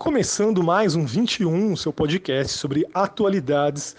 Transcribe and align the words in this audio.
Começando 0.00 0.62
mais 0.62 0.96
um 0.96 1.04
21, 1.04 1.76
seu 1.76 1.92
podcast 1.92 2.56
sobre 2.56 2.88
atualidades. 2.94 3.94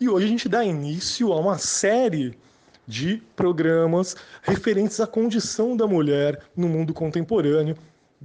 E 0.00 0.08
hoje 0.08 0.26
a 0.26 0.28
gente 0.28 0.48
dá 0.48 0.64
início 0.64 1.32
a 1.32 1.38
uma 1.38 1.56
série 1.56 2.36
de 2.84 3.22
programas 3.36 4.16
referentes 4.42 4.98
à 4.98 5.06
condição 5.06 5.76
da 5.76 5.86
mulher 5.86 6.42
no 6.56 6.68
mundo 6.68 6.92
contemporâneo, 6.92 7.76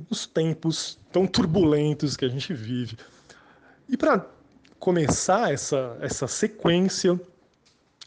nos 0.09 0.25
tempos 0.25 0.97
tão 1.11 1.27
turbulentos 1.27 2.17
que 2.17 2.25
a 2.25 2.27
gente 2.27 2.55
vive. 2.55 2.97
E 3.87 3.95
para 3.95 4.25
começar 4.79 5.53
essa, 5.53 5.95
essa 6.01 6.27
sequência, 6.27 7.21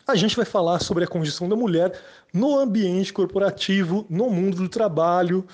a 0.08 0.16
gente 0.16 0.34
vai 0.34 0.44
falar 0.44 0.80
sobre 0.80 1.04
a 1.04 1.08
condição 1.08 1.48
da 1.48 1.54
mulher 1.54 1.96
no 2.34 2.58
ambiente 2.58 3.12
corporativo, 3.12 4.04
no 4.10 4.28
mundo 4.28 4.56
do 4.56 4.68
trabalho. 4.68 5.46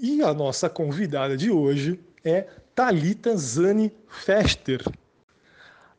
E 0.00 0.22
a 0.22 0.32
nossa 0.32 0.70
convidada 0.70 1.36
de 1.36 1.50
hoje 1.50 1.98
é 2.24 2.46
Talita 2.80 3.36
Zani 3.36 3.92
Fester. 4.08 4.82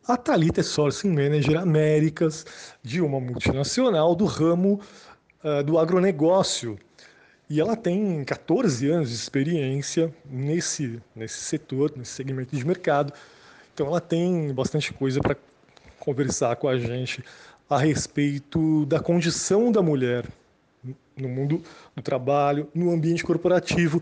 A 0.08 0.18
Talita 0.18 0.62
é 0.62 0.64
Sourcing 0.64 1.12
Manager 1.12 1.60
Américas 1.60 2.44
de 2.82 3.00
uma 3.00 3.20
multinacional 3.20 4.16
do 4.16 4.26
ramo 4.26 4.82
uh, 5.44 5.64
do 5.64 5.78
agronegócio. 5.78 6.80
E 7.48 7.62
ela 7.62 7.78
tem 7.78 8.24
14 8.24 8.90
anos 8.90 9.10
de 9.10 9.16
experiência 9.16 10.12
nesse, 10.26 11.00
nesse 11.16 11.38
setor, 11.38 11.94
nesse 11.96 12.14
segmento 12.14 12.56
de 12.56 12.66
mercado. 12.66 13.14
Então 13.76 13.86
ela 13.86 14.02
tem 14.02 14.52
bastante 14.52 14.92
coisa 14.92 15.22
para 15.22 15.38
conversar 16.00 16.56
com 16.56 16.68
a 16.68 16.80
gente 16.80 17.24
a 17.70 17.78
respeito 17.78 18.88
da 18.88 19.00
condição 19.00 19.72
da 19.72 19.84
mulher 19.84 20.26
no 21.16 21.30
mundo 21.30 21.62
do 21.96 22.02
trabalho, 22.02 22.68
no 22.74 22.90
ambiente 22.92 23.24
corporativo 23.24 24.02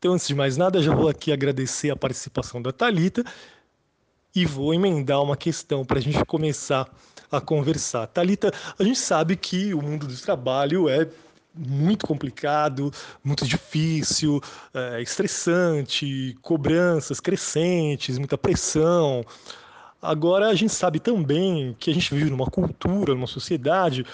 Então, 0.00 0.14
antes 0.14 0.26
de 0.26 0.34
mais 0.34 0.56
nada, 0.56 0.82
já 0.82 0.94
vou 0.94 1.10
aqui 1.10 1.30
agradecer 1.30 1.90
a 1.90 1.94
participação 1.96 2.62
da 2.62 2.72
Talita 2.72 3.22
e 4.34 4.46
vou 4.46 4.72
emendar 4.72 5.22
uma 5.22 5.36
questão 5.36 5.84
para 5.84 5.98
a 5.98 6.00
gente 6.00 6.24
começar 6.24 6.90
a 7.30 7.38
conversar. 7.38 8.06
Talita, 8.06 8.50
a 8.78 8.82
gente 8.82 8.98
sabe 8.98 9.36
que 9.36 9.74
o 9.74 9.82
mundo 9.82 10.06
do 10.06 10.16
trabalho 10.16 10.88
é 10.88 11.06
muito 11.54 12.06
complicado, 12.06 12.90
muito 13.22 13.44
difícil, 13.44 14.40
é, 14.72 15.02
estressante, 15.02 16.34
cobranças 16.40 17.20
crescentes, 17.20 18.16
muita 18.16 18.38
pressão. 18.38 19.22
Agora 20.00 20.48
a 20.48 20.54
gente 20.54 20.72
sabe 20.72 20.98
também 20.98 21.76
que 21.78 21.90
a 21.90 21.94
gente 21.94 22.14
vive 22.14 22.30
numa 22.30 22.46
cultura, 22.46 23.14
numa 23.14 23.26
sociedade 23.26 24.06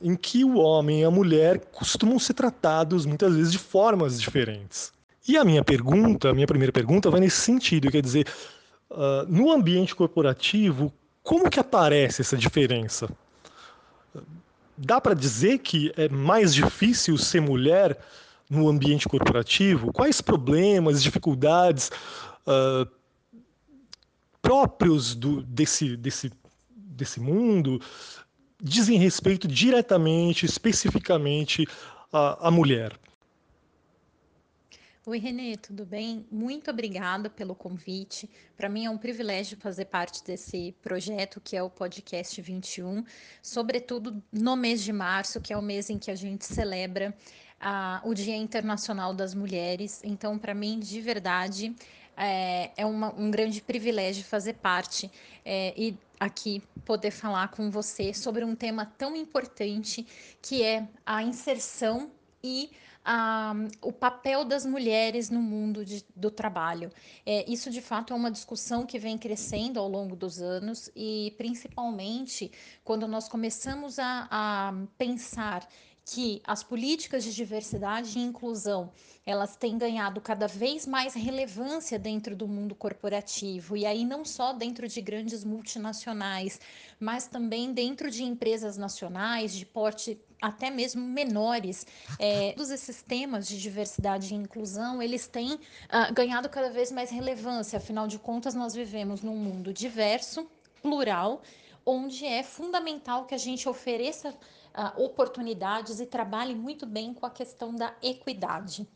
em 0.00 0.14
que 0.14 0.44
o 0.44 0.58
homem 0.58 1.00
e 1.00 1.04
a 1.04 1.10
mulher 1.10 1.58
costumam 1.72 2.20
ser 2.20 2.34
tratados 2.34 3.04
muitas 3.04 3.34
vezes 3.34 3.50
de 3.50 3.58
formas 3.58 4.20
diferentes. 4.20 4.94
E 5.26 5.38
a 5.38 5.44
minha 5.44 5.64
pergunta, 5.64 6.30
a 6.30 6.34
minha 6.34 6.46
primeira 6.46 6.72
pergunta 6.72 7.10
vai 7.10 7.20
nesse 7.20 7.38
sentido, 7.38 7.90
quer 7.90 8.02
dizer, 8.02 8.26
uh, 8.90 9.24
no 9.26 9.50
ambiente 9.50 9.94
corporativo, 9.94 10.92
como 11.22 11.48
que 11.48 11.58
aparece 11.58 12.20
essa 12.20 12.36
diferença? 12.36 13.08
Dá 14.76 15.00
para 15.00 15.14
dizer 15.14 15.58
que 15.58 15.92
é 15.96 16.08
mais 16.08 16.54
difícil 16.54 17.16
ser 17.16 17.40
mulher 17.40 17.98
no 18.50 18.68
ambiente 18.68 19.08
corporativo? 19.08 19.92
Quais 19.92 20.20
problemas, 20.20 21.02
dificuldades 21.02 21.90
uh, 22.46 22.86
próprios 24.42 25.14
do, 25.14 25.42
desse, 25.42 25.96
desse, 25.96 26.30
desse 26.68 27.18
mundo 27.18 27.80
dizem 28.62 28.98
respeito 28.98 29.48
diretamente, 29.48 30.44
especificamente 30.44 31.66
à, 32.12 32.48
à 32.48 32.50
mulher? 32.50 32.92
Oi, 35.06 35.18
Renê, 35.18 35.54
tudo 35.58 35.84
bem? 35.84 36.26
Muito 36.32 36.70
obrigada 36.70 37.28
pelo 37.28 37.54
convite. 37.54 38.26
Para 38.56 38.70
mim 38.70 38.86
é 38.86 38.90
um 38.90 38.96
privilégio 38.96 39.54
fazer 39.58 39.84
parte 39.84 40.24
desse 40.24 40.74
projeto 40.80 41.42
que 41.42 41.54
é 41.54 41.62
o 41.62 41.68
Podcast 41.68 42.40
21, 42.40 43.04
sobretudo 43.42 44.22
no 44.32 44.56
mês 44.56 44.82
de 44.82 44.94
março, 44.94 45.42
que 45.42 45.52
é 45.52 45.58
o 45.58 45.60
mês 45.60 45.90
em 45.90 45.98
que 45.98 46.10
a 46.10 46.14
gente 46.14 46.46
celebra 46.46 47.14
ah, 47.60 48.00
o 48.02 48.14
Dia 48.14 48.34
Internacional 48.34 49.12
das 49.12 49.34
Mulheres. 49.34 50.00
Então, 50.02 50.38
para 50.38 50.54
mim, 50.54 50.80
de 50.80 51.02
verdade, 51.02 51.76
é, 52.16 52.70
é 52.74 52.86
uma, 52.86 53.14
um 53.14 53.30
grande 53.30 53.60
privilégio 53.60 54.24
fazer 54.24 54.54
parte 54.54 55.10
é, 55.44 55.74
e 55.76 55.98
aqui 56.18 56.62
poder 56.82 57.10
falar 57.10 57.48
com 57.48 57.70
você 57.70 58.14
sobre 58.14 58.42
um 58.42 58.56
tema 58.56 58.86
tão 58.96 59.14
importante 59.14 60.06
que 60.40 60.62
é 60.62 60.88
a 61.04 61.22
inserção 61.22 62.10
e 62.42 62.70
o 63.82 63.92
papel 63.92 64.44
das 64.44 64.64
mulheres 64.64 65.28
no 65.28 65.42
mundo 65.42 65.84
de, 65.84 66.04
do 66.16 66.30
trabalho. 66.30 66.90
É, 67.26 67.50
isso, 67.50 67.70
de 67.70 67.82
fato, 67.82 68.12
é 68.12 68.16
uma 68.16 68.30
discussão 68.30 68.86
que 68.86 68.98
vem 68.98 69.18
crescendo 69.18 69.78
ao 69.78 69.88
longo 69.88 70.16
dos 70.16 70.40
anos 70.40 70.90
e, 70.96 71.34
principalmente, 71.36 72.50
quando 72.82 73.06
nós 73.06 73.28
começamos 73.28 73.98
a, 73.98 74.28
a 74.30 74.74
pensar 74.96 75.68
que 76.06 76.42
as 76.46 76.62
políticas 76.62 77.24
de 77.24 77.34
diversidade 77.34 78.18
e 78.18 78.22
inclusão 78.22 78.92
elas 79.24 79.56
têm 79.56 79.78
ganhado 79.78 80.20
cada 80.20 80.46
vez 80.46 80.86
mais 80.86 81.14
relevância 81.14 81.98
dentro 81.98 82.36
do 82.36 82.46
mundo 82.46 82.74
corporativo 82.74 83.74
e 83.74 83.86
aí 83.86 84.04
não 84.04 84.22
só 84.22 84.52
dentro 84.52 84.86
de 84.86 85.00
grandes 85.00 85.44
multinacionais, 85.44 86.60
mas 87.00 87.26
também 87.26 87.72
dentro 87.72 88.10
de 88.10 88.22
empresas 88.22 88.76
nacionais 88.76 89.54
de 89.54 89.64
porte 89.64 90.20
até 90.44 90.70
mesmo 90.70 91.02
menores. 91.02 91.86
É, 92.18 92.52
todos 92.52 92.70
esses 92.70 93.02
temas 93.02 93.48
de 93.48 93.58
diversidade 93.58 94.34
e 94.34 94.36
inclusão 94.36 95.02
eles 95.02 95.26
têm 95.26 95.54
uh, 95.54 96.12
ganhado 96.12 96.48
cada 96.50 96.68
vez 96.68 96.92
mais 96.92 97.10
relevância. 97.10 97.78
Afinal 97.78 98.06
de 98.06 98.18
contas, 98.18 98.54
nós 98.54 98.74
vivemos 98.74 99.22
num 99.22 99.36
mundo 99.36 99.72
diverso, 99.72 100.46
plural, 100.82 101.40
onde 101.86 102.26
é 102.26 102.42
fundamental 102.42 103.24
que 103.24 103.34
a 103.34 103.38
gente 103.38 103.66
ofereça 103.68 104.30
uh, 104.30 105.02
oportunidades 105.02 105.98
e 105.98 106.04
trabalhe 106.04 106.54
muito 106.54 106.84
bem 106.84 107.14
com 107.14 107.24
a 107.24 107.30
questão 107.30 107.74
da 107.74 107.94
equidade. 108.02 108.86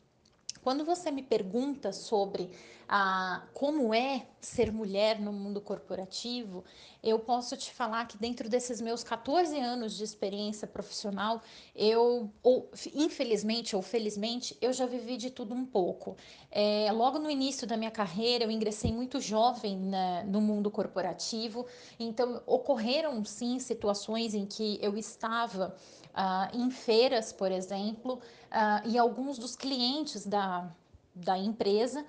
Quando 0.63 0.85
você 0.85 1.11
me 1.11 1.23
pergunta 1.23 1.95
sobre 1.95 2.51
ah, 2.89 3.43
como 3.53 3.93
é 3.93 4.27
ser 4.41 4.73
mulher 4.73 5.21
no 5.21 5.31
mundo 5.33 5.61
corporativo, 5.61 6.65
eu 7.03 7.19
posso 7.19 7.57
te 7.57 7.73
falar 7.73 8.07
que 8.07 8.17
dentro 8.17 8.49
desses 8.49 8.81
meus 8.81 9.05
14 9.05 9.59
anos 9.59 9.97
de 9.97 10.05
experiência 10.05 10.67
profissional, 10.67 11.43
eu, 11.77 12.33
ou, 12.43 12.71
infelizmente 12.95 13.77
ou 13.77 13.83
felizmente, 13.83 14.57
eu 14.61 14.73
já 14.73 14.87
vivi 14.87 15.17
de 15.17 15.31
tudo 15.31 15.55
um 15.55 15.67
pouco. 15.67 16.17
É, 16.51 16.91
logo 16.93 17.19
no 17.19 17.31
início 17.31 17.67
da 17.67 17.77
minha 17.77 17.91
carreira, 17.91 18.45
eu 18.45 18.51
ingressei 18.51 18.93
muito 18.93 19.21
jovem 19.21 19.77
né, 19.77 20.25
no 20.27 20.41
mundo 20.41 20.71
corporativo, 20.71 21.67
então 22.01 22.43
ocorreram 22.47 23.23
sim 23.25 23.59
situações 23.59 24.35
em 24.35 24.47
que 24.47 24.79
eu 24.81 24.97
estava 24.97 25.77
uh, 26.15 26.57
em 26.57 26.71
feiras, 26.71 27.33
por 27.33 27.53
exemplo, 27.53 28.15
uh, 28.15 28.89
e 28.89 28.97
alguns 28.97 29.39
dos 29.39 29.55
clientes 29.55 30.27
da, 30.27 30.71
da 31.19 31.37
empresa 31.37 32.05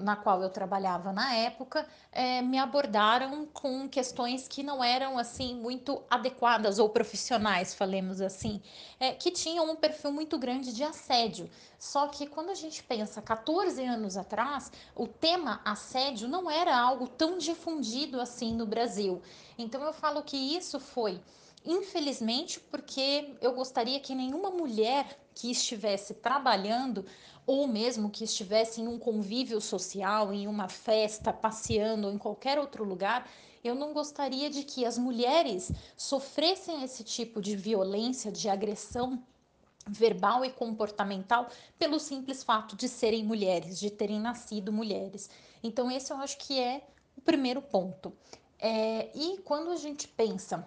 na 0.00 0.16
qual 0.16 0.42
eu 0.42 0.48
trabalhava 0.48 1.12
na 1.12 1.34
época 1.34 1.86
é, 2.10 2.40
me 2.40 2.58
abordaram 2.58 3.46
com 3.46 3.88
questões 3.88 4.48
que 4.48 4.62
não 4.62 4.82
eram 4.82 5.18
assim 5.18 5.54
muito 5.54 6.02
adequadas 6.08 6.78
ou 6.78 6.88
profissionais, 6.88 7.74
falemos 7.74 8.20
assim, 8.20 8.62
é, 8.98 9.12
que 9.12 9.30
tinham 9.30 9.70
um 9.70 9.76
perfil 9.76 10.12
muito 10.12 10.38
grande 10.38 10.72
de 10.72 10.82
assédio. 10.82 11.50
Só 11.78 12.08
que 12.08 12.26
quando 12.26 12.50
a 12.50 12.54
gente 12.54 12.82
pensa 12.82 13.20
14 13.20 13.84
anos 13.84 14.16
atrás, 14.16 14.72
o 14.94 15.06
tema 15.06 15.60
assédio 15.64 16.28
não 16.28 16.50
era 16.50 16.76
algo 16.76 17.06
tão 17.06 17.36
difundido 17.36 18.20
assim 18.20 18.54
no 18.54 18.64
Brasil. 18.64 19.20
Então 19.58 19.82
eu 19.82 19.92
falo 19.92 20.22
que 20.22 20.36
isso 20.36 20.80
foi 20.80 21.20
Infelizmente, 21.64 22.60
porque 22.60 23.34
eu 23.40 23.54
gostaria 23.54 23.98
que 23.98 24.14
nenhuma 24.14 24.50
mulher 24.50 25.18
que 25.34 25.50
estivesse 25.50 26.14
trabalhando 26.14 27.04
ou 27.46 27.66
mesmo 27.66 28.10
que 28.10 28.24
estivesse 28.24 28.80
em 28.80 28.88
um 28.88 28.98
convívio 28.98 29.60
social, 29.60 30.32
em 30.32 30.46
uma 30.46 30.68
festa, 30.68 31.32
passeando 31.32 32.06
ou 32.06 32.12
em 32.12 32.18
qualquer 32.18 32.58
outro 32.58 32.84
lugar, 32.84 33.28
eu 33.62 33.74
não 33.74 33.92
gostaria 33.92 34.50
de 34.50 34.62
que 34.62 34.84
as 34.84 34.98
mulheres 34.98 35.72
sofressem 35.96 36.82
esse 36.82 37.02
tipo 37.02 37.40
de 37.40 37.56
violência, 37.56 38.30
de 38.30 38.48
agressão 38.48 39.22
verbal 39.86 40.44
e 40.44 40.50
comportamental 40.50 41.48
pelo 41.78 41.98
simples 41.98 42.42
fato 42.42 42.76
de 42.76 42.88
serem 42.88 43.24
mulheres, 43.24 43.78
de 43.78 43.90
terem 43.90 44.20
nascido 44.20 44.72
mulheres. 44.72 45.28
Então, 45.62 45.90
esse 45.90 46.12
eu 46.12 46.16
acho 46.18 46.38
que 46.38 46.58
é 46.58 46.86
o 47.16 47.20
primeiro 47.20 47.60
ponto. 47.60 48.12
É, 48.58 49.10
e 49.14 49.38
quando 49.38 49.70
a 49.70 49.76
gente 49.76 50.08
pensa 50.08 50.66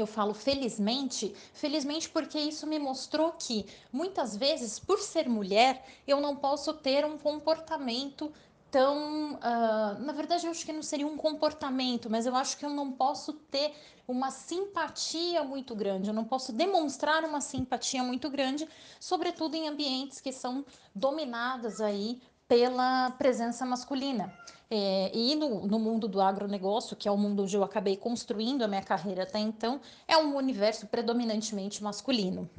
eu 0.00 0.06
falo 0.06 0.34
felizmente, 0.34 1.34
felizmente 1.52 2.08
porque 2.08 2.38
isso 2.38 2.66
me 2.66 2.78
mostrou 2.78 3.32
que 3.32 3.66
muitas 3.92 4.36
vezes, 4.36 4.78
por 4.78 4.98
ser 5.00 5.28
mulher, 5.28 5.84
eu 6.06 6.20
não 6.20 6.36
posso 6.36 6.72
ter 6.74 7.04
um 7.04 7.18
comportamento 7.18 8.32
Então, 8.68 9.34
uh, 9.36 10.00
na 10.02 10.12
verdade, 10.12 10.44
eu 10.46 10.50
acho 10.50 10.64
que 10.66 10.72
não 10.72 10.82
seria 10.82 11.06
um 11.06 11.16
comportamento, 11.16 12.10
mas 12.10 12.26
eu 12.26 12.34
acho 12.36 12.58
que 12.58 12.66
eu 12.66 12.70
não 12.70 12.92
posso 12.92 13.32
ter 13.32 13.72
uma 14.06 14.30
simpatia 14.30 15.42
muito 15.42 15.74
grande, 15.74 16.08
eu 16.08 16.14
não 16.14 16.24
posso 16.24 16.52
demonstrar 16.52 17.24
uma 17.24 17.40
simpatia 17.40 18.02
muito 18.02 18.28
grande, 18.28 18.68
sobretudo 19.00 19.54
em 19.54 19.68
ambientes 19.68 20.20
que 20.20 20.32
são 20.32 20.64
dominados 20.94 21.80
aí 21.80 22.20
pela 22.46 23.10
presença 23.12 23.64
masculina. 23.64 24.32
É, 24.68 25.10
e 25.14 25.34
no, 25.36 25.66
no, 25.66 25.78
mundo 25.78 26.08
do 26.08 26.20
agronegócio, 26.20 26.96
que 26.96 27.06
é 27.06 27.10
o 27.10 27.16
mundo 27.16 27.44
onde 27.44 27.56
eu 27.56 27.62
acabei 27.62 27.96
construindo 27.96 28.62
a 28.62 28.68
minha 28.68 28.82
carreira 28.82 29.22
até 29.22 29.38
então, 29.38 29.80
é 30.08 30.16
um 30.16 30.36
universo 30.36 30.86
predominantemente 30.86 31.82
masculino. 31.84 32.50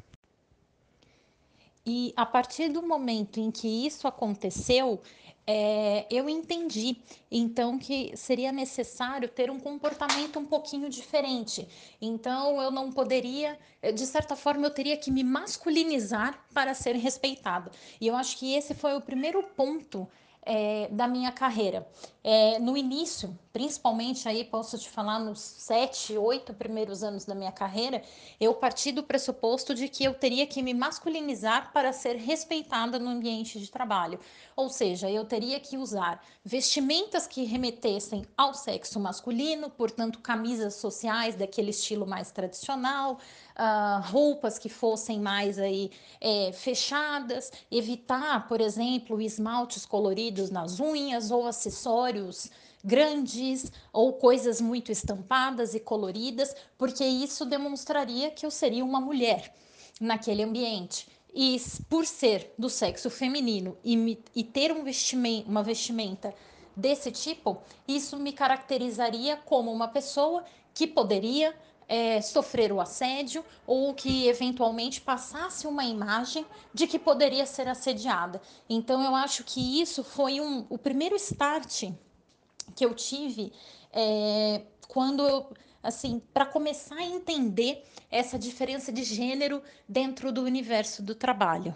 E 1.86 2.13
a 2.15 2.25
partir 2.25 2.69
do 2.69 2.81
momento 2.81 3.39
em 3.39 3.51
que 3.51 3.86
isso 3.86 4.07
aconteceu, 4.07 5.01
é, 5.50 6.06
eu 6.12 6.27
entendi 6.27 6.98
então 7.31 7.80
que 7.80 8.12
seria 8.18 8.51
necessário 8.51 9.30
ter 9.30 9.50
um 9.50 9.57
comportamento 9.57 10.38
um 10.38 10.45
pouquinho 10.45 10.89
diferente. 10.89 11.65
Então 12.01 12.62
eu 12.62 12.69
não 12.69 12.92
poderia, 12.92 13.57
de 13.94 14.06
certa 14.06 14.36
forma, 14.36 14.65
eu 14.65 14.71
teria 14.71 14.98
que 14.98 15.09
me 15.09 15.24
masculinizar 15.24 16.45
para 16.54 16.74
ser 16.74 16.98
respeitada. 16.98 17.71
E 18.01 18.07
eu 18.07 18.15
acho 18.18 18.38
que 18.38 18.54
esse 18.54 18.74
foi 18.74 18.95
o 18.95 19.01
primeiro 19.01 19.42
ponto 19.42 20.06
é, 20.47 20.88
da 20.89 21.07
minha 21.07 21.31
carreira. 21.31 21.85
É, 22.23 22.57
no 22.59 22.75
início, 22.75 23.38
principalmente 23.53 24.27
aí 24.27 24.44
posso 24.44 24.77
te 24.77 24.89
falar 24.89 25.19
nos 25.19 25.39
sete, 25.39 26.17
oito 26.17 26.53
primeiros 26.53 27.03
anos 27.03 27.25
da 27.25 27.33
minha 27.35 27.51
carreira, 27.51 28.01
eu 28.39 28.53
parti 28.53 28.91
do 28.91 29.03
pressuposto 29.03 29.73
de 29.73 29.88
que 29.88 30.03
eu 30.03 30.13
teria 30.13 30.45
que 30.45 30.61
me 30.61 30.73
masculinizar 30.73 31.71
para 31.71 31.91
ser 31.94 32.15
respeitada 32.15 32.97
no 32.99 33.09
ambiente 33.09 33.59
de 33.59 33.69
trabalho. 33.69 34.19
Ou 34.55 34.69
seja, 34.69 35.09
eu 35.09 35.25
teria 35.25 35.59
que 35.59 35.77
usar 35.77 36.23
vestimentas 36.44 37.27
que 37.27 37.44
remetessem 37.44 38.25
ao 38.35 38.53
sexo 38.53 38.99
masculino, 38.99 39.69
portanto, 39.69 40.19
camisas 40.19 40.75
sociais 40.75 41.35
daquele 41.35 41.71
estilo 41.71 42.05
mais 42.05 42.31
tradicional, 42.31 43.13
uh, 43.13 44.01
roupas 44.11 44.59
que 44.59 44.69
fossem 44.69 45.19
mais 45.19 45.57
aí 45.59 45.91
é, 46.21 46.51
fechadas, 46.53 47.51
evitar, 47.71 48.47
por 48.47 48.61
exemplo, 48.61 49.21
esmaltes 49.21 49.85
coloridos 49.85 50.36
nas 50.49 50.79
unhas 50.79 51.31
ou 51.31 51.45
acessórios 51.45 52.49
grandes 52.83 53.71
ou 53.91 54.13
coisas 54.13 54.61
muito 54.61 54.91
estampadas 54.91 55.75
e 55.75 55.79
coloridas, 55.79 56.55
porque 56.77 57.03
isso 57.03 57.45
demonstraria 57.45 58.31
que 58.31 58.45
eu 58.45 58.51
seria 58.51 58.85
uma 58.85 59.01
mulher 59.01 59.53
naquele 59.99 60.43
ambiente. 60.43 61.07
E 61.33 61.61
por 61.89 62.05
ser 62.05 62.53
do 62.57 62.69
sexo 62.69 63.09
feminino 63.09 63.77
e, 63.83 63.97
me, 63.97 64.23
e 64.35 64.43
ter 64.43 64.71
um 64.71 64.83
vestimenta, 64.83 65.49
uma 65.49 65.61
vestimenta 65.61 66.33
desse 66.75 67.11
tipo, 67.11 67.61
isso 67.87 68.17
me 68.17 68.31
caracterizaria 68.31 69.35
como 69.35 69.71
uma 69.71 69.87
pessoa 69.87 70.43
que 70.73 70.87
poderia 70.87 71.53
é, 71.87 72.21
sofrer 72.21 72.71
o 72.71 72.81
assédio 72.81 73.43
ou 73.65 73.93
que 73.93 74.27
eventualmente 74.27 74.99
passasse 75.01 75.65
uma 75.65 75.85
imagem 75.85 76.45
de 76.73 76.85
que 76.85 76.99
poderia 76.99 77.45
ser 77.45 77.67
assediada. 77.67 78.41
Então 78.69 79.03
eu 79.03 79.15
acho 79.15 79.43
que 79.43 79.81
isso 79.81 80.03
foi 80.03 80.41
um, 80.41 80.65
o 80.69 80.77
primeiro 80.77 81.15
start 81.15 81.91
que 82.75 82.85
eu 82.85 82.93
tive 82.93 83.53
é, 83.93 84.61
quando 84.87 85.25
eu 85.27 85.47
assim 85.81 86.21
para 86.33 86.45
começar 86.45 86.95
a 86.95 87.05
entender 87.05 87.83
essa 88.11 88.37
diferença 88.37 88.91
de 88.91 89.03
gênero 89.03 89.61
dentro 89.87 90.31
do 90.31 90.43
universo 90.43 91.01
do 91.01 91.15
trabalho. 91.15 91.73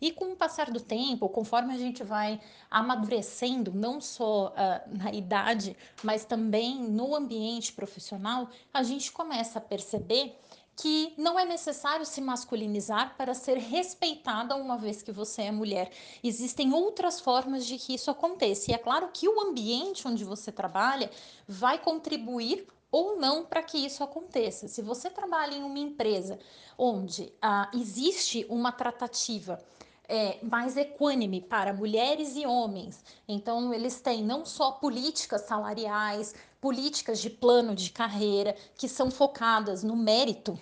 E 0.00 0.12
com 0.12 0.32
o 0.32 0.36
passar 0.36 0.70
do 0.70 0.80
tempo, 0.80 1.28
conforme 1.28 1.74
a 1.74 1.78
gente 1.78 2.04
vai 2.04 2.40
amadurecendo, 2.70 3.72
não 3.74 4.00
só 4.00 4.48
uh, 4.48 4.96
na 4.96 5.12
idade, 5.12 5.76
mas 6.02 6.24
também 6.24 6.80
no 6.82 7.14
ambiente 7.14 7.72
profissional, 7.72 8.48
a 8.72 8.82
gente 8.82 9.10
começa 9.10 9.58
a 9.58 9.62
perceber 9.62 10.36
que 10.78 11.12
não 11.18 11.36
é 11.36 11.44
necessário 11.44 12.06
se 12.06 12.20
masculinizar 12.20 13.16
para 13.16 13.34
ser 13.34 13.58
respeitada 13.58 14.54
uma 14.54 14.78
vez 14.78 15.02
que 15.02 15.10
você 15.10 15.42
é 15.42 15.50
mulher. 15.50 15.90
Existem 16.22 16.72
outras 16.72 17.20
formas 17.20 17.66
de 17.66 17.76
que 17.76 17.94
isso 17.94 18.12
aconteça. 18.12 18.70
E 18.70 18.74
é 18.74 18.78
claro 18.78 19.10
que 19.12 19.28
o 19.28 19.40
ambiente 19.40 20.06
onde 20.06 20.24
você 20.24 20.52
trabalha 20.52 21.10
vai 21.48 21.78
contribuir 21.78 22.64
ou 22.92 23.18
não 23.18 23.44
para 23.44 23.62
que 23.62 23.76
isso 23.76 24.04
aconteça. 24.04 24.68
Se 24.68 24.80
você 24.80 25.10
trabalha 25.10 25.56
em 25.56 25.64
uma 25.64 25.80
empresa 25.80 26.38
onde 26.78 27.32
ah, 27.42 27.68
existe 27.74 28.46
uma 28.48 28.70
tratativa 28.70 29.60
é, 30.08 30.38
mais 30.42 30.76
equânime 30.76 31.40
para 31.40 31.72
mulheres 31.72 32.34
e 32.36 32.46
homens. 32.46 33.04
Então, 33.28 33.74
eles 33.74 34.00
têm 34.00 34.24
não 34.24 34.44
só 34.44 34.72
políticas 34.72 35.42
salariais, 35.42 36.34
políticas 36.60 37.20
de 37.20 37.30
plano 37.30 37.74
de 37.74 37.90
carreira, 37.90 38.56
que 38.76 38.88
são 38.88 39.10
focadas 39.10 39.84
no 39.84 39.94
mérito 39.94 40.58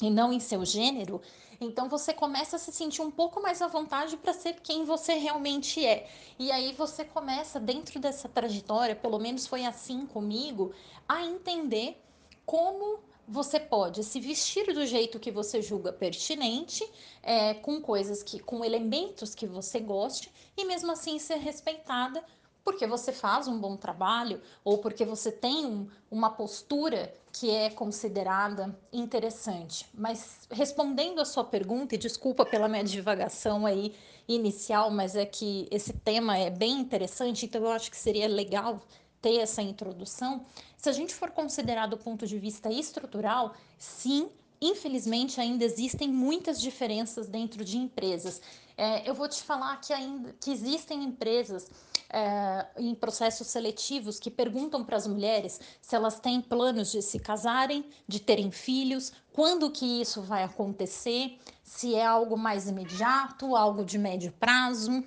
e 0.00 0.10
não 0.10 0.32
em 0.32 0.40
seu 0.40 0.64
gênero. 0.64 1.20
Então 1.60 1.88
você 1.88 2.12
começa 2.12 2.56
a 2.56 2.58
se 2.58 2.72
sentir 2.72 3.02
um 3.02 3.10
pouco 3.10 3.40
mais 3.40 3.62
à 3.62 3.68
vontade 3.68 4.16
para 4.16 4.32
ser 4.32 4.54
quem 4.60 4.84
você 4.84 5.14
realmente 5.14 5.84
é. 5.84 6.08
E 6.38 6.50
aí 6.50 6.72
você 6.72 7.04
começa, 7.04 7.60
dentro 7.60 8.00
dessa 8.00 8.28
trajetória, 8.28 8.96
pelo 8.96 9.18
menos 9.18 9.46
foi 9.46 9.64
assim 9.64 10.04
comigo, 10.04 10.72
a 11.08 11.24
entender 11.24 12.02
como 12.44 12.98
você 13.32 13.58
pode 13.58 14.04
se 14.04 14.20
vestir 14.20 14.74
do 14.74 14.84
jeito 14.84 15.18
que 15.18 15.30
você 15.30 15.62
julga 15.62 15.90
pertinente, 15.90 16.86
é, 17.22 17.54
com 17.54 17.80
coisas 17.80 18.22
que, 18.22 18.38
com 18.38 18.62
elementos 18.62 19.34
que 19.34 19.46
você 19.46 19.80
goste, 19.80 20.30
e 20.54 20.66
mesmo 20.66 20.92
assim 20.92 21.18
ser 21.18 21.36
respeitada 21.36 22.22
porque 22.64 22.86
você 22.86 23.10
faz 23.10 23.48
um 23.48 23.58
bom 23.58 23.76
trabalho 23.76 24.40
ou 24.62 24.78
porque 24.78 25.04
você 25.04 25.32
tem 25.32 25.66
um, 25.66 25.88
uma 26.10 26.30
postura 26.30 27.12
que 27.32 27.50
é 27.50 27.70
considerada 27.70 28.78
interessante. 28.92 29.88
Mas 29.94 30.46
respondendo 30.50 31.20
a 31.20 31.24
sua 31.24 31.42
pergunta, 31.42 31.94
e 31.94 31.98
desculpa 31.98 32.44
pela 32.44 32.68
minha 32.68 32.84
divagação 32.84 33.66
aí 33.66 33.94
inicial, 34.28 34.90
mas 34.90 35.16
é 35.16 35.24
que 35.24 35.66
esse 35.70 35.92
tema 35.92 36.38
é 36.38 36.50
bem 36.50 36.78
interessante, 36.78 37.46
então 37.46 37.62
eu 37.62 37.70
acho 37.70 37.90
que 37.90 37.96
seria 37.96 38.28
legal 38.28 38.80
ter 39.22 39.38
essa 39.38 39.62
introdução. 39.62 40.44
Se 40.76 40.88
a 40.88 40.92
gente 40.92 41.14
for 41.14 41.30
considerar 41.30 41.86
do 41.86 41.96
ponto 41.96 42.26
de 42.26 42.38
vista 42.38 42.70
estrutural, 42.70 43.54
sim, 43.78 44.28
infelizmente 44.60 45.40
ainda 45.40 45.64
existem 45.64 46.08
muitas 46.08 46.60
diferenças 46.60 47.28
dentro 47.28 47.64
de 47.64 47.78
empresas. 47.78 48.42
É, 48.76 49.08
eu 49.08 49.14
vou 49.14 49.28
te 49.28 49.42
falar 49.42 49.80
que 49.80 49.92
ainda 49.92 50.34
que 50.40 50.50
existem 50.50 51.04
empresas 51.04 51.70
é, 52.10 52.66
em 52.76 52.94
processos 52.94 53.46
seletivos 53.46 54.18
que 54.18 54.30
perguntam 54.30 54.84
para 54.84 54.96
as 54.96 55.06
mulheres 55.06 55.60
se 55.80 55.94
elas 55.94 56.20
têm 56.20 56.40
planos 56.40 56.90
de 56.90 57.00
se 57.00 57.18
casarem, 57.18 57.84
de 58.06 58.20
terem 58.20 58.50
filhos, 58.50 59.12
quando 59.32 59.70
que 59.70 60.00
isso 60.00 60.20
vai 60.20 60.42
acontecer, 60.42 61.38
se 61.62 61.94
é 61.94 62.04
algo 62.04 62.36
mais 62.36 62.68
imediato, 62.68 63.56
algo 63.56 63.84
de 63.84 63.98
médio 63.98 64.32
prazo. 64.38 65.02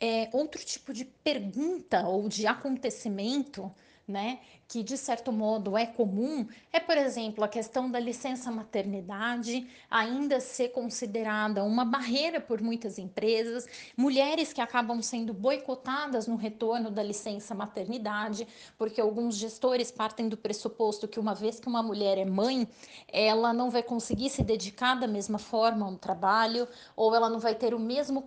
É, 0.00 0.28
outro 0.32 0.64
tipo 0.64 0.92
de 0.92 1.04
pergunta 1.04 2.06
ou 2.06 2.28
de 2.28 2.46
acontecimento 2.46 3.72
né, 4.08 4.38
que 4.66 4.82
de 4.82 4.96
certo 4.96 5.30
modo 5.30 5.76
é 5.76 5.84
comum, 5.84 6.46
é, 6.72 6.80
por 6.80 6.96
exemplo, 6.96 7.44
a 7.44 7.48
questão 7.48 7.90
da 7.90 8.00
licença 8.00 8.50
maternidade 8.50 9.68
ainda 9.90 10.40
ser 10.40 10.70
considerada 10.70 11.62
uma 11.62 11.84
barreira 11.84 12.40
por 12.40 12.62
muitas 12.62 12.98
empresas, 12.98 13.66
mulheres 13.96 14.52
que 14.52 14.62
acabam 14.62 15.02
sendo 15.02 15.34
boicotadas 15.34 16.26
no 16.26 16.36
retorno 16.36 16.90
da 16.90 17.02
licença 17.02 17.54
maternidade, 17.54 18.48
porque 18.78 19.00
alguns 19.00 19.36
gestores 19.36 19.90
partem 19.90 20.28
do 20.28 20.36
pressuposto 20.36 21.06
que 21.06 21.20
uma 21.20 21.34
vez 21.34 21.60
que 21.60 21.68
uma 21.68 21.82
mulher 21.82 22.16
é 22.16 22.24
mãe, 22.24 22.66
ela 23.08 23.52
não 23.52 23.70
vai 23.70 23.82
conseguir 23.82 24.30
se 24.30 24.42
dedicar 24.42 24.94
da 24.94 25.06
mesma 25.06 25.38
forma 25.38 25.84
ao 25.84 25.96
trabalho, 25.96 26.66
ou 26.96 27.14
ela 27.14 27.28
não 27.28 27.38
vai 27.38 27.54
ter 27.54 27.74
o 27.74 27.78
mesmo 27.78 28.22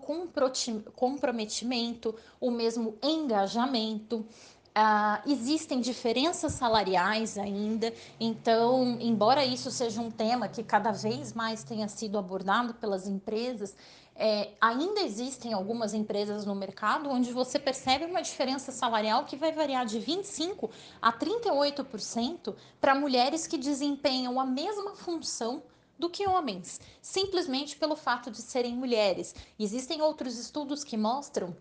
comprometimento, 0.96 2.16
o 2.40 2.52
mesmo 2.52 2.98
engajamento. 3.02 4.26
Uh, 4.72 5.30
existem 5.30 5.82
diferenças 5.82 6.54
salariais 6.54 7.38
ainda, 7.38 7.94
então, 8.18 8.98
embora 9.02 9.44
isso 9.44 9.70
seja 9.70 10.00
um 10.00 10.10
tema 10.10 10.48
que 10.48 10.64
cada 10.64 10.94
vez 10.94 11.34
mais 11.34 11.62
tenha 11.62 11.90
sido 11.90 12.18
abordado 12.18 12.74
pelas 12.76 13.06
empresas, 13.06 13.76
é, 14.16 14.52
ainda 14.62 15.02
existem 15.02 15.52
algumas 15.52 15.94
empresas 15.94 16.46
no 16.46 16.56
mercado 16.56 17.10
onde 17.10 17.34
você 17.34 17.60
percebe 17.60 18.06
uma 18.06 18.22
diferença 18.22 18.72
salarial 18.72 19.26
que 19.26 19.36
vai 19.36 19.52
variar 19.52 19.86
de 19.86 20.00
25% 20.00 20.70
a 21.02 21.12
38% 21.12 22.56
para 22.80 22.96
mulheres 22.96 23.48
que 23.48 23.58
desempenham 23.58 24.40
a 24.40 24.46
mesma 24.46 24.96
função 24.96 25.64
do 26.00 26.10
que 26.10 26.28
homens, 26.28 26.80
simplesmente 27.02 27.76
pelo 27.76 27.96
fato 27.96 28.32
de 28.32 28.42
serem 28.42 28.76
mulheres. 28.76 29.36
Existem 29.60 30.02
outros 30.02 30.38
estudos 30.38 30.84
que 30.84 30.96
mostram 30.96 31.56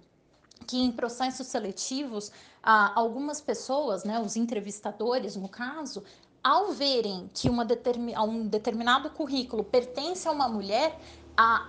que 0.71 0.81
em 0.81 0.93
processos 0.93 1.49
seletivos, 1.49 2.31
ah, 2.62 2.93
algumas 2.95 3.41
pessoas, 3.41 4.05
né, 4.05 4.21
os 4.21 4.37
entrevistadores 4.37 5.35
no 5.35 5.49
caso, 5.49 6.05
ao 6.43 6.71
verem 6.71 7.29
que 7.35 7.50
uma 7.50 7.65
determin, 7.65 8.17
um 8.17 8.47
determinado 8.47 9.11
currículo 9.11 9.65
pertence 9.65 10.29
a 10.29 10.31
uma 10.31 10.49
mulher, 10.49 10.97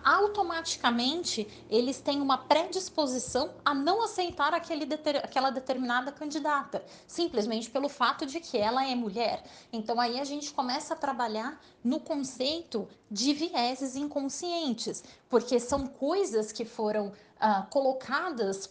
automaticamente 0.03 1.47
eles 1.69 2.01
têm 2.01 2.19
uma 2.21 2.37
predisposição 2.37 3.51
a 3.63 3.73
não 3.73 4.03
aceitar 4.03 4.53
aquele 4.53 4.85
aquela 5.23 5.49
determinada 5.49 6.11
candidata, 6.11 6.83
simplesmente 7.07 7.69
pelo 7.69 7.87
fato 7.87 8.25
de 8.25 8.41
que 8.41 8.57
ela 8.57 8.85
é 8.85 8.93
mulher. 8.93 9.43
Então 9.71 9.99
aí 9.99 10.19
a 10.19 10.25
gente 10.25 10.51
começa 10.51 10.93
a 10.93 10.97
trabalhar 10.97 11.59
no 11.83 12.01
conceito 12.01 12.87
de 13.09 13.33
vieses 13.33 13.95
inconscientes, 13.95 15.03
porque 15.29 15.57
são 15.57 15.87
coisas 15.87 16.51
que 16.51 16.65
foram 16.65 17.13
ah, 17.39 17.65
colocadas 17.69 18.69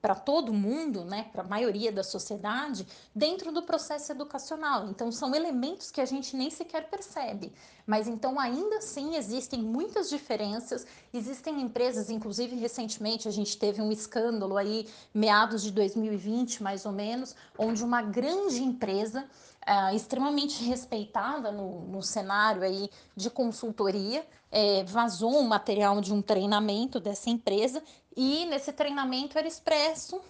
para 0.00 0.14
todo 0.14 0.52
mundo, 0.52 1.04
né, 1.04 1.28
para 1.32 1.42
a 1.42 1.46
maioria 1.46 1.90
da 1.90 2.02
sociedade, 2.02 2.86
dentro 3.14 3.52
do 3.52 3.62
processo 3.62 4.12
educacional. 4.12 4.88
Então, 4.88 5.10
são 5.10 5.34
elementos 5.34 5.90
que 5.90 6.00
a 6.00 6.04
gente 6.04 6.36
nem 6.36 6.50
sequer 6.50 6.88
percebe. 6.88 7.52
Mas, 7.86 8.06
então, 8.06 8.38
ainda 8.38 8.78
assim, 8.78 9.16
existem 9.16 9.62
muitas 9.62 10.10
diferenças. 10.10 10.86
Existem 11.12 11.60
empresas, 11.60 12.10
inclusive, 12.10 12.54
recentemente, 12.56 13.26
a 13.28 13.30
gente 13.30 13.56
teve 13.56 13.80
um 13.80 13.90
escândalo 13.90 14.56
aí, 14.56 14.86
meados 15.14 15.62
de 15.62 15.70
2020, 15.72 16.62
mais 16.62 16.84
ou 16.84 16.92
menos, 16.92 17.34
onde 17.58 17.82
uma 17.82 18.02
grande 18.02 18.62
empresa, 18.62 19.24
uh, 19.66 19.94
extremamente 19.94 20.62
respeitada 20.64 21.50
no, 21.50 21.80
no 21.86 22.02
cenário 22.02 22.62
aí 22.62 22.90
de 23.16 23.30
consultoria, 23.30 24.24
é, 24.50 24.82
vazou 24.84 25.38
um 25.38 25.46
material 25.46 26.00
de 26.00 26.12
um 26.12 26.22
treinamento 26.22 26.98
dessa 26.98 27.30
empresa 27.30 27.82
e 28.18 28.44
nesse 28.46 28.72
treinamento 28.72 29.38
era 29.38 29.46
expresso 29.46 30.20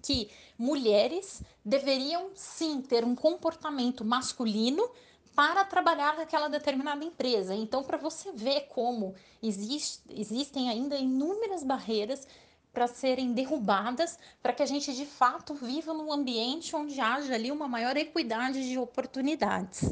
que 0.00 0.30
mulheres 0.56 1.42
deveriam 1.64 2.30
sim 2.36 2.80
ter 2.80 3.04
um 3.04 3.16
comportamento 3.16 4.04
masculino 4.04 4.88
para 5.34 5.64
trabalhar 5.64 6.16
naquela 6.16 6.46
determinada 6.48 7.04
empresa. 7.04 7.56
Então, 7.56 7.82
para 7.82 7.96
você 7.96 8.30
ver 8.30 8.68
como 8.68 9.16
existe, 9.42 10.00
existem 10.10 10.70
ainda 10.70 10.96
inúmeras 10.96 11.64
barreiras 11.64 12.28
para 12.72 12.86
serem 12.86 13.32
derrubadas, 13.32 14.16
para 14.40 14.52
que 14.52 14.62
a 14.62 14.66
gente 14.66 14.94
de 14.94 15.04
fato 15.04 15.54
viva 15.54 15.92
num 15.92 16.12
ambiente 16.12 16.74
onde 16.76 17.00
haja 17.00 17.34
ali 17.34 17.50
uma 17.50 17.66
maior 17.66 17.96
equidade 17.96 18.66
de 18.68 18.78
oportunidades. 18.78 19.90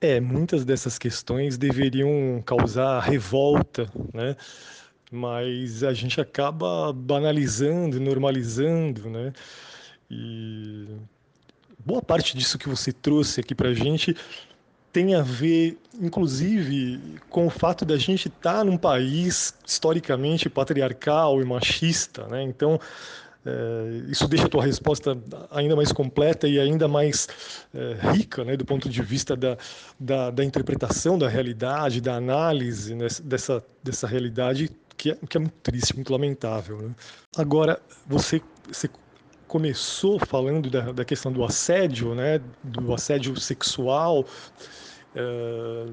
É, 0.00 0.20
muitas 0.20 0.64
dessas 0.64 0.98
questões 0.98 1.58
deveriam 1.58 2.42
causar 2.44 3.00
revolta, 3.00 3.90
né? 4.14 4.36
Mas 5.12 5.84
a 5.84 5.92
gente 5.92 6.18
acaba 6.18 6.90
banalizando, 6.90 8.00
normalizando, 8.00 9.10
né? 9.10 9.30
E 10.10 10.86
boa 11.84 12.00
parte 12.00 12.34
disso 12.34 12.58
que 12.58 12.66
você 12.66 12.90
trouxe 12.90 13.40
aqui 13.40 13.54
para 13.54 13.68
a 13.68 13.74
gente 13.74 14.16
tem 14.90 15.14
a 15.14 15.22
ver, 15.22 15.78
inclusive, 16.00 17.00
com 17.30 17.46
o 17.46 17.50
fato 17.50 17.84
da 17.84 17.96
gente 17.96 18.28
estar 18.28 18.58
tá 18.58 18.64
num 18.64 18.76
país 18.76 19.54
historicamente 19.66 20.50
patriarcal 20.50 21.40
e 21.40 21.44
machista, 21.44 22.26
né? 22.28 22.42
Então, 22.42 22.78
é, 23.44 24.02
isso 24.08 24.28
deixa 24.28 24.46
a 24.46 24.48
tua 24.48 24.64
resposta 24.64 25.18
ainda 25.50 25.74
mais 25.74 25.92
completa 25.92 26.46
e 26.46 26.60
ainda 26.60 26.86
mais 26.86 27.26
é, 27.74 28.12
rica, 28.12 28.44
né, 28.44 28.56
do 28.56 28.64
ponto 28.64 28.88
de 28.88 29.02
vista 29.02 29.34
da, 29.34 29.56
da, 29.98 30.30
da, 30.30 30.44
interpretação 30.44 31.18
da 31.18 31.28
realidade, 31.28 32.00
da 32.00 32.14
análise 32.14 32.94
né, 32.94 33.08
dessa, 33.24 33.64
dessa 33.82 34.06
realidade 34.06 34.70
que 35.02 35.10
é, 35.10 35.18
que 35.28 35.36
é 35.36 35.40
muito 35.40 35.56
triste, 35.64 35.96
muito 35.96 36.12
lamentável. 36.12 36.78
Né? 36.78 36.94
Agora, 37.36 37.82
você, 38.06 38.40
você 38.70 38.88
começou 39.48 40.16
falando 40.20 40.70
da, 40.70 40.92
da, 40.92 41.04
questão 41.04 41.32
do 41.32 41.44
assédio, 41.44 42.14
né, 42.14 42.40
do 42.62 42.94
assédio 42.94 43.38
sexual, 43.40 44.20
uh, 44.20 45.92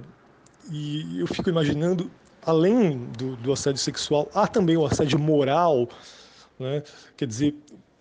e 0.71 1.19
eu 1.19 1.25
fico 1.25 1.49
imaginando, 1.49 2.11
além 2.43 2.99
do, 3.17 3.35
do, 3.37 3.51
assédio 3.51 3.81
sexual, 3.81 4.29
há 4.31 4.45
também 4.45 4.77
o 4.77 4.85
assédio 4.85 5.17
moral, 5.17 5.89
né? 6.59 6.83
quer 7.17 7.25
dizer, 7.25 7.55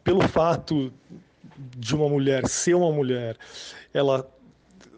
pelo 0.05 0.21
fato 0.29 0.93
de 1.57 1.97
uma 1.97 2.07
mulher 2.07 2.47
ser 2.47 2.75
uma 2.75 2.93
mulher, 2.93 3.35
ela 3.95 4.29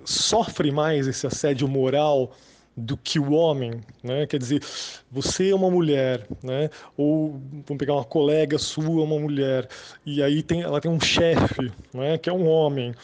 sofre 0.05 0.73
mais 0.73 1.07
esse 1.07 1.25
assédio 1.25 1.69
moral 1.69 2.33
do 2.77 2.97
que 2.97 3.19
o 3.19 3.33
homem, 3.33 3.81
né? 4.03 4.27
Quer 4.27 4.39
dizer, 4.39 4.63
você 5.11 5.51
é 5.51 5.55
uma 5.55 5.71
mulher, 5.71 6.27
né? 6.43 6.71
Ou 6.97 7.41
vamos 7.67 7.79
pegar 7.79 7.95
uma 7.95 8.05
colega 8.05 8.59
sua, 8.59 9.05
uma 9.05 9.19
mulher, 9.19 9.69
e 10.05 10.23
aí 10.23 10.43
tem, 10.43 10.63
ela 10.63 10.81
tem 10.81 10.91
um 10.91 11.01
chefe, 11.01 11.71
né? 11.93 12.17
Que 12.19 12.31
é 12.31 12.33
um 12.33 12.49
homem. 12.49 12.95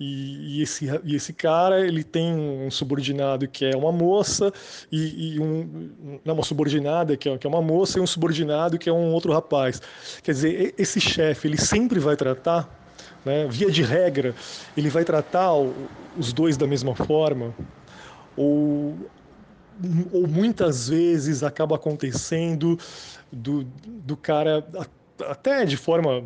E, 0.00 0.58
e, 0.58 0.62
esse, 0.62 0.86
e 1.02 1.16
esse 1.16 1.32
cara 1.32 1.84
ele 1.84 2.04
tem 2.04 2.32
um 2.32 2.70
subordinado 2.70 3.48
que 3.48 3.64
é 3.64 3.76
uma 3.76 3.90
moça 3.90 4.52
e, 4.92 5.34
e 5.34 5.40
um 5.40 6.20
não 6.24 6.34
uma 6.34 6.44
subordinada 6.44 7.16
que 7.16 7.28
é, 7.28 7.36
que 7.36 7.44
é 7.44 7.50
uma 7.50 7.60
moça 7.60 7.98
e 7.98 8.00
um 8.00 8.06
subordinado 8.06 8.78
que 8.78 8.88
é 8.88 8.92
um 8.92 9.12
outro 9.12 9.32
rapaz 9.32 9.82
quer 10.22 10.30
dizer 10.30 10.72
esse 10.78 11.00
chefe 11.00 11.48
ele 11.48 11.58
sempre 11.58 11.98
vai 11.98 12.14
tratar 12.14 12.72
né, 13.24 13.48
via 13.50 13.72
de 13.72 13.82
regra 13.82 14.36
ele 14.76 14.88
vai 14.88 15.04
tratar 15.04 15.52
os 16.16 16.32
dois 16.32 16.56
da 16.56 16.68
mesma 16.68 16.94
forma 16.94 17.52
ou, 18.38 18.96
ou 20.12 20.26
muitas 20.26 20.88
vezes 20.88 21.42
acaba 21.42 21.76
acontecendo 21.76 22.78
do, 23.32 23.64
do 23.84 24.16
cara 24.16 24.66
até 25.28 25.64
de 25.64 25.76
forma 25.76 26.24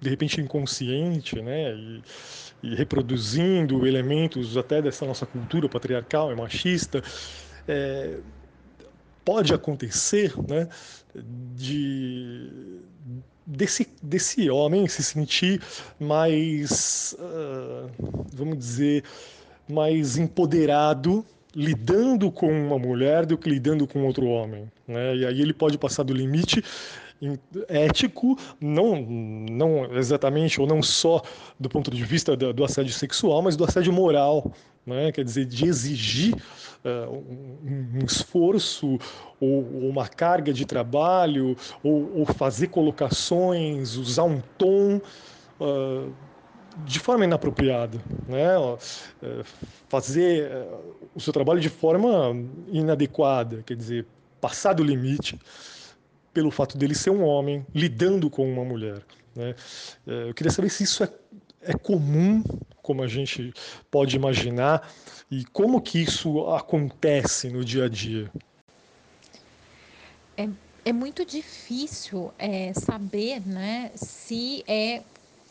de 0.00 0.08
repente 0.08 0.40
inconsciente, 0.40 1.40
né, 1.42 1.74
e, 1.74 2.02
e 2.62 2.74
reproduzindo 2.74 3.86
elementos 3.86 4.56
até 4.56 4.80
dessa 4.80 5.04
nossa 5.04 5.26
cultura 5.26 5.68
patriarcal 5.68 6.32
e 6.32 6.36
machista, 6.36 7.02
é, 7.68 8.18
pode 9.24 9.52
acontecer, 9.52 10.32
né, 10.48 10.68
de 11.54 12.80
desse, 13.46 13.88
desse 14.02 14.48
homem 14.48 14.86
se 14.86 15.02
sentir 15.02 15.60
mais, 15.98 17.16
uh, 17.18 17.90
vamos 18.32 18.58
dizer, 18.58 19.04
mais 19.70 20.16
empoderado 20.16 21.24
lidando 21.54 22.30
com 22.30 22.46
uma 22.46 22.78
mulher 22.78 23.26
do 23.26 23.36
que 23.36 23.50
lidando 23.50 23.86
com 23.86 24.04
outro 24.04 24.26
homem, 24.26 24.70
né? 24.86 25.16
E 25.16 25.26
aí 25.26 25.40
ele 25.40 25.52
pode 25.52 25.76
passar 25.76 26.02
do 26.02 26.12
limite 26.12 26.62
ético, 27.68 28.38
não, 28.60 29.02
não 29.02 29.94
exatamente 29.96 30.60
ou 30.60 30.66
não 30.66 30.82
só 30.82 31.20
do 31.58 31.68
ponto 31.68 31.90
de 31.90 32.02
vista 32.02 32.34
do, 32.36 32.64
assédio 32.64 32.92
sexual, 32.92 33.42
mas 33.42 33.56
do 33.56 33.64
assédio 33.64 33.92
moral, 33.92 34.50
né? 34.86 35.12
quer 35.12 35.24
dizer, 35.24 35.44
de 35.44 35.66
exigir 35.66 36.34
uh, 36.34 37.12
um, 37.62 38.04
esforço 38.06 38.98
ou, 39.38 39.68
ou, 39.74 39.90
uma 39.90 40.08
carga 40.08 40.52
de 40.52 40.64
trabalho 40.64 41.56
ou, 41.82 42.10
ou, 42.20 42.26
fazer 42.26 42.68
colocações, 42.68 43.96
usar 43.96 44.24
um 44.24 44.40
tom. 44.56 45.00
Uh, 45.60 46.10
de 46.84 46.98
forma 46.98 47.24
inapropriada, 47.24 47.98
né? 48.28 48.54
É, 49.22 49.42
fazer 49.88 50.50
é, 50.50 50.66
o 51.14 51.20
seu 51.20 51.32
trabalho 51.32 51.60
de 51.60 51.68
forma 51.68 52.34
inadequada, 52.68 53.62
quer 53.64 53.76
dizer, 53.76 54.06
passar 54.40 54.72
do 54.72 54.82
limite 54.82 55.38
pelo 56.32 56.50
fato 56.50 56.78
dele 56.78 56.94
ser 56.94 57.10
um 57.10 57.24
homem 57.24 57.66
lidando 57.74 58.30
com 58.30 58.50
uma 58.50 58.64
mulher. 58.64 59.02
Né? 59.34 59.54
É, 60.06 60.28
eu 60.28 60.34
queria 60.34 60.50
saber 60.50 60.70
se 60.70 60.84
isso 60.84 61.04
é, 61.04 61.10
é 61.62 61.72
comum, 61.72 62.42
como 62.82 63.02
a 63.02 63.08
gente 63.08 63.52
pode 63.90 64.16
imaginar, 64.16 64.88
e 65.30 65.44
como 65.46 65.80
que 65.80 65.98
isso 65.98 66.46
acontece 66.50 67.50
no 67.50 67.64
dia 67.64 67.84
a 67.84 67.88
dia. 67.88 68.30
É, 70.36 70.48
é 70.84 70.92
muito 70.92 71.24
difícil 71.24 72.32
é, 72.38 72.72
saber 72.72 73.46
né, 73.46 73.90
se 73.94 74.64
é 74.66 75.02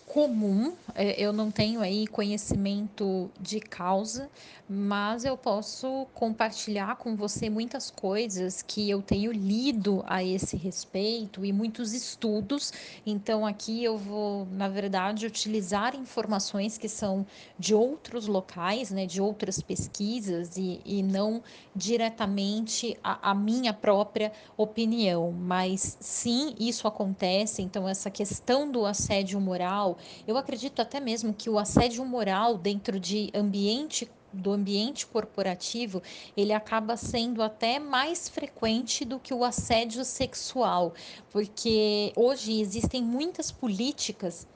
comum, 0.09 0.73
é, 0.95 1.21
eu 1.21 1.31
não 1.31 1.51
tenho 1.51 1.81
aí 1.81 2.07
conhecimento 2.07 3.29
de 3.39 3.59
causa, 3.59 4.27
mas 4.67 5.23
eu 5.23 5.37
posso 5.37 6.07
compartilhar 6.15 6.95
com 6.95 7.15
você 7.15 7.47
muitas 7.47 7.91
coisas 7.91 8.63
que 8.63 8.89
eu 8.89 9.03
tenho 9.03 9.31
lido 9.31 10.03
a 10.07 10.23
esse 10.23 10.57
respeito 10.57 11.45
e 11.45 11.53
muitos 11.53 11.93
estudos. 11.93 12.73
Então 13.05 13.45
aqui 13.45 13.83
eu 13.83 13.99
vou, 13.99 14.47
na 14.51 14.67
verdade, 14.67 15.27
utilizar 15.27 15.95
informações 15.95 16.75
que 16.75 16.89
são 16.89 17.25
de 17.57 17.75
outros 17.75 18.25
locais, 18.25 18.89
né, 18.89 19.05
de 19.05 19.21
outras 19.21 19.61
pesquisas 19.61 20.57
e, 20.57 20.81
e 20.83 21.03
não 21.03 21.43
diretamente 21.75 22.97
a, 23.03 23.29
a 23.29 23.35
minha 23.35 23.73
própria 23.73 24.31
opinião. 24.57 25.31
Mas 25.31 25.97
sim, 25.99 26.55
isso 26.59 26.87
acontece. 26.87 27.61
Então 27.61 27.87
essa 27.87 28.09
questão 28.09 28.71
do 28.71 28.87
assédio 28.87 29.39
moral 29.39 29.98
eu 30.27 30.37
acredito 30.37 30.81
até 30.81 30.99
mesmo 30.99 31.33
que 31.33 31.49
o 31.49 31.57
assédio 31.57 32.05
moral 32.05 32.57
dentro 32.57 32.99
de 32.99 33.29
ambiente 33.33 34.09
do 34.31 34.51
ambiente 34.51 35.07
corporativo, 35.07 36.03
ele 36.37 36.53
acaba 36.53 36.95
sendo 36.95 37.41
até 37.41 37.79
mais 37.79 38.29
frequente 38.29 39.03
do 39.03 39.19
que 39.19 39.33
o 39.33 39.43
assédio 39.43 40.05
sexual, 40.05 40.93
porque 41.31 42.13
hoje 42.15 42.61
existem 42.61 43.01
muitas 43.01 43.51
políticas 43.51 44.47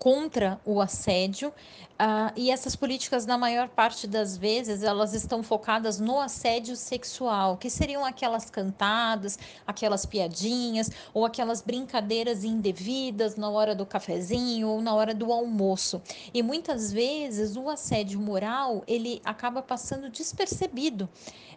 contra 0.00 0.58
o 0.64 0.80
assédio, 0.80 1.52
Uh, 2.00 2.32
e 2.34 2.50
essas 2.50 2.74
políticas, 2.74 3.26
na 3.26 3.36
maior 3.36 3.68
parte 3.68 4.06
das 4.06 4.34
vezes, 4.34 4.82
elas 4.82 5.12
estão 5.12 5.42
focadas 5.42 6.00
no 6.00 6.18
assédio 6.18 6.74
sexual, 6.74 7.58
que 7.58 7.68
seriam 7.68 8.06
aquelas 8.06 8.48
cantadas, 8.48 9.38
aquelas 9.66 10.06
piadinhas 10.06 10.90
ou 11.12 11.26
aquelas 11.26 11.60
brincadeiras 11.60 12.42
indevidas 12.42 13.36
na 13.36 13.50
hora 13.50 13.74
do 13.74 13.84
cafezinho 13.84 14.66
ou 14.66 14.80
na 14.80 14.94
hora 14.94 15.12
do 15.12 15.30
almoço. 15.30 16.00
E 16.32 16.42
muitas 16.42 16.90
vezes 16.90 17.54
o 17.54 17.68
assédio 17.68 18.18
moral 18.18 18.82
ele 18.86 19.20
acaba 19.22 19.60
passando 19.60 20.08
despercebido 20.08 21.06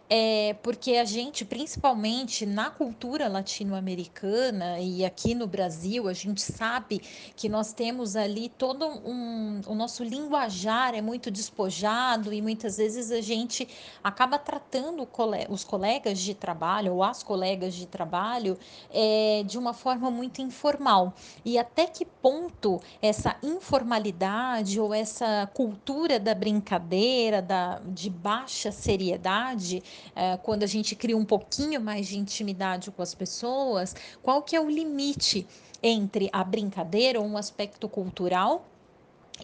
é, 0.08 0.54
porque 0.62 0.92
a 0.92 1.04
gente, 1.04 1.44
principalmente 1.44 2.44
na 2.44 2.70
cultura 2.70 3.26
latino-americana 3.26 4.78
e 4.78 5.04
aqui 5.04 5.34
no 5.34 5.46
Brasil, 5.46 6.08
a 6.08 6.12
gente 6.12 6.42
sabe 6.42 7.00
que 7.34 7.48
nós 7.48 7.72
temos 7.72 8.14
ali 8.14 8.33
todo 8.56 8.86
um. 8.86 9.60
O 9.66 9.74
nosso 9.74 10.02
linguajar 10.04 10.94
é 10.94 11.00
muito 11.00 11.30
despojado 11.30 12.32
e 12.32 12.42
muitas 12.42 12.76
vezes 12.76 13.10
a 13.10 13.20
gente 13.20 13.68
acaba 14.02 14.38
tratando 14.38 15.08
os 15.48 15.64
colegas 15.64 16.18
de 16.18 16.34
trabalho 16.34 16.94
ou 16.94 17.02
as 17.02 17.22
colegas 17.22 17.74
de 17.74 17.86
trabalho 17.86 18.58
é, 18.90 19.42
de 19.46 19.58
uma 19.58 19.72
forma 19.72 20.10
muito 20.10 20.42
informal. 20.42 21.14
E 21.44 21.58
até 21.58 21.86
que 21.86 22.04
ponto 22.04 22.80
essa 23.00 23.36
informalidade 23.42 24.80
ou 24.80 24.92
essa 24.92 25.48
cultura 25.54 26.18
da 26.18 26.34
brincadeira, 26.34 27.40
da, 27.40 27.80
de 27.86 28.10
baixa 28.10 28.70
seriedade, 28.72 29.82
é, 30.14 30.36
quando 30.38 30.62
a 30.62 30.66
gente 30.66 30.94
cria 30.94 31.16
um 31.16 31.24
pouquinho 31.24 31.80
mais 31.80 32.08
de 32.08 32.18
intimidade 32.18 32.90
com 32.90 33.02
as 33.02 33.14
pessoas, 33.14 33.94
qual 34.22 34.42
que 34.42 34.56
é 34.56 34.60
o 34.60 34.68
limite 34.68 35.46
entre 35.86 36.30
a 36.32 36.42
brincadeira 36.42 37.20
ou 37.20 37.26
um 37.26 37.36
aspecto 37.36 37.90
cultural 37.90 38.64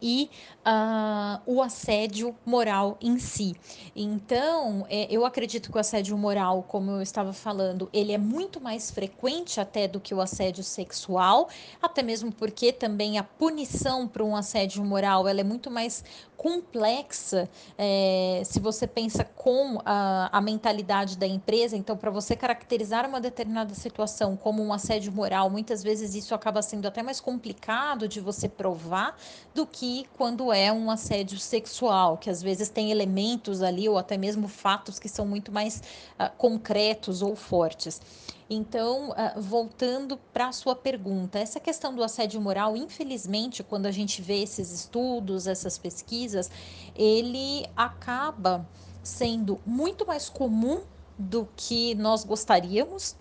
e 0.01 0.31
uh, 0.61 1.41
o 1.47 1.63
assédio 1.63 2.35
moral 2.45 2.97
em 3.01 3.19
si. 3.19 3.55
Então, 3.95 4.87
é, 4.89 5.07
eu 5.11 5.25
acredito 5.25 5.71
que 5.71 5.77
o 5.77 5.81
assédio 5.81 6.17
moral, 6.17 6.63
como 6.63 6.91
eu 6.91 7.03
estava 7.03 7.33
falando, 7.33 7.89
ele 7.93 8.13
é 8.13 8.19
muito 8.19 8.61
mais 8.61 8.91
frequente 8.91 9.61
até 9.61 9.89
do 9.89 10.01
que 10.01 10.15
o 10.15 10.21
assédio 10.21 10.63
sexual, 10.63 11.49
até 11.83 12.03
mesmo 12.03 12.33
porque 12.33 12.73
também 12.73 13.19
a 13.19 13.25
punição 13.25 14.07
para 14.07 14.25
um 14.25 14.37
assédio 14.37 14.85
moral 14.85 15.27
ela 15.27 15.41
é 15.41 15.45
muito 15.45 15.71
mais 15.71 16.05
complexa 16.37 17.51
é, 17.77 18.41
se 18.47 18.59
você 18.61 18.87
pensa 18.87 19.25
com 19.25 19.79
a, 19.85 20.39
a 20.39 20.41
mentalidade 20.41 21.19
da 21.19 21.27
empresa. 21.27 21.77
Então, 21.77 21.99
para 21.99 22.11
você 22.11 22.35
caracterizar 22.35 23.07
uma 23.07 23.21
determinada 23.21 23.75
situação 23.75 24.37
como 24.37 24.63
um 24.63 24.73
assédio 24.73 25.13
moral, 25.13 25.51
muitas 25.51 25.83
vezes 25.83 26.15
isso 26.15 26.35
acaba 26.35 26.63
sendo 26.63 26.89
até 26.89 27.03
mais 27.03 27.21
complicado 27.21 28.09
de 28.09 28.21
você 28.21 28.49
provar 28.49 29.19
do 29.55 29.67
que 29.67 29.80
quando 30.17 30.53
é 30.53 30.71
um 30.73 30.91
assédio 30.91 31.39
sexual, 31.39 32.19
que 32.19 32.29
às 32.29 32.43
vezes 32.43 32.69
tem 32.69 32.91
elementos 32.91 33.63
ali 33.63 33.89
ou 33.89 33.97
até 33.97 34.17
mesmo 34.17 34.49
fatos 34.49 34.99
que 34.99 35.09
são 35.09 35.27
muito 35.27 35.51
mais 35.51 35.83
uh, 36.19 36.31
concretos 36.37 37.23
ou 37.23 37.35
fortes. 37.35 38.01
Então, 38.49 39.11
uh, 39.11 39.41
voltando 39.41 40.19
para 40.33 40.49
a 40.49 40.53
sua 40.53 40.75
pergunta, 40.75 41.39
essa 41.39 41.59
questão 41.59 41.95
do 41.95 42.03
assédio 42.03 42.41
moral, 42.41 42.77
infelizmente, 42.77 43.63
quando 43.63 43.87
a 43.87 43.91
gente 43.91 44.21
vê 44.21 44.43
esses 44.43 44.71
estudos, 44.71 45.47
essas 45.47 45.79
pesquisas, 45.79 46.51
ele 46.95 47.67
acaba 47.77 48.69
sendo 49.03 49.61
muito 49.65 50.07
mais 50.07 50.29
comum 50.29 50.83
do 51.19 51.49
que 51.57 51.95
nós 51.95 52.25
gostaríamos, 52.25 53.17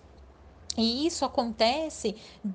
e 0.76 1.04
isso 1.04 1.24
acontece, 1.24 2.14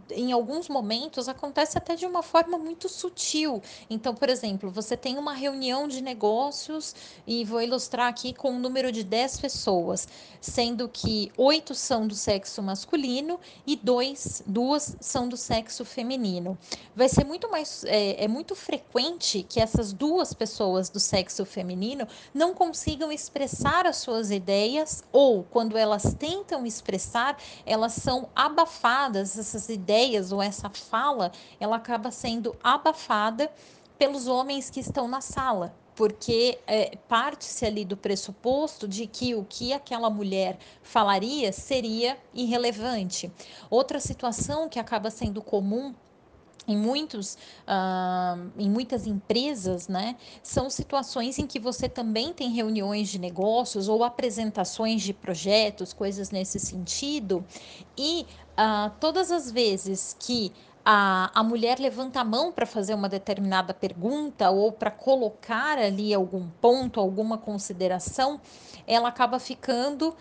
em 0.10 0.32
alguns 0.32 0.70
momentos, 0.70 1.28
acontece 1.28 1.78
até 1.78 1.96
de 1.96 2.06
uma 2.06 2.24
forma 2.24 2.58
muito 2.58 2.88
sutil. 2.88 3.62
Então, 3.90 4.16
por 4.16 4.30
exemplo, 4.30 4.72
você 4.72 4.96
tem 4.96 5.18
uma 5.18 5.34
reunião 5.34 5.86
de 5.86 6.02
negócios 6.02 6.96
e 7.28 7.44
vou 7.44 7.62
ilustrar 7.62 8.08
aqui 8.08 8.34
com 8.34 8.52
um 8.52 8.60
número 8.60 8.90
de 8.90 9.04
10 9.04 9.42
pessoas, 9.42 10.08
sendo 10.40 10.88
que 10.88 11.30
oito 11.38 11.76
são 11.76 12.08
do 12.08 12.16
sexo 12.16 12.64
masculino 12.64 13.38
e 13.68 13.76
dois, 13.76 14.42
duas 14.46 14.96
são 15.02 15.28
do 15.28 15.36
sexo 15.36 15.84
feminino. 15.84 16.58
Vai 16.96 17.10
ser 17.10 17.26
muito 17.26 17.52
mais, 17.52 17.84
é, 17.84 18.24
é 18.24 18.28
muito 18.30 18.56
frequente 18.56 19.44
que 19.44 19.60
essas 19.60 19.92
duas 19.92 20.34
pessoas 20.34 20.90
do 20.90 21.02
sexo 21.02 21.46
feminino 21.46 22.08
não 22.34 22.54
consigam 22.54 23.12
expressar 23.12 23.86
as 23.86 23.98
suas 23.98 24.32
ideias 24.32 25.04
ou, 25.12 25.44
quando 25.44 25.78
elas 25.78 26.14
tentam 26.14 26.66
expressar, 26.66 27.38
elas 27.66 28.05
são 28.06 28.30
abafadas, 28.36 29.36
essas 29.36 29.68
ideias 29.68 30.32
ou 30.32 30.40
essa 30.40 30.70
fala, 30.70 31.32
ela 31.60 31.78
acaba 31.78 32.12
sendo 32.12 32.56
abafada 32.64 33.52
pelos 33.98 34.28
homens 34.28 34.70
que 34.70 34.80
estão 34.80 35.08
na 35.08 35.22
sala, 35.22 35.76
porque 35.96 36.60
é, 36.68 36.96
parte-se 37.08 37.66
ali 37.66 37.84
do 37.84 37.98
pressuposto 37.98 38.88
de 38.88 39.08
que 39.08 39.34
o 39.34 39.44
que 39.44 39.74
aquela 39.74 40.08
mulher 40.08 40.60
falaria 40.84 41.52
seria 41.52 42.16
irrelevante. 42.32 43.32
Outra 43.72 44.00
situação 44.00 44.70
que 44.70 44.78
acaba 44.78 45.10
sendo 45.10 45.42
comum 45.42 45.96
em, 46.68 46.78
muitos, 46.78 47.36
uh, 47.68 48.52
em 48.58 48.70
muitas 48.70 49.06
empresas, 49.06 49.88
né, 49.88 50.16
são 50.42 50.70
situações 50.70 51.38
em 51.40 51.48
que 51.48 51.60
você 51.60 51.88
também 51.88 52.34
tem 52.34 52.50
reuniões 52.52 53.10
de 53.10 53.20
negócios 53.20 53.88
ou 53.88 54.04
apresentações 54.04 55.02
de 55.02 55.14
projetos, 55.14 55.94
coisas 55.94 56.32
nesse 56.32 56.60
sentido, 56.60 57.46
e 57.98 58.26
uh, 58.58 58.92
todas 59.00 59.32
as 59.32 59.52
vezes 59.52 60.16
que 60.20 60.52
a, 60.86 61.32
a 61.34 61.44
mulher 61.44 61.80
levanta 61.80 62.22
a 62.22 62.24
mão 62.24 62.52
para 62.52 62.66
fazer 62.68 62.94
uma 62.94 63.10
determinada 63.10 63.74
pergunta 63.74 64.52
ou 64.52 64.72
para 64.72 64.92
colocar 64.92 65.80
ali 65.80 66.14
algum 66.14 66.48
ponto, 66.62 67.00
alguma 67.00 67.40
consideração, 67.40 68.40
ela 68.86 69.10
acaba 69.10 69.40
ficando 69.40 70.16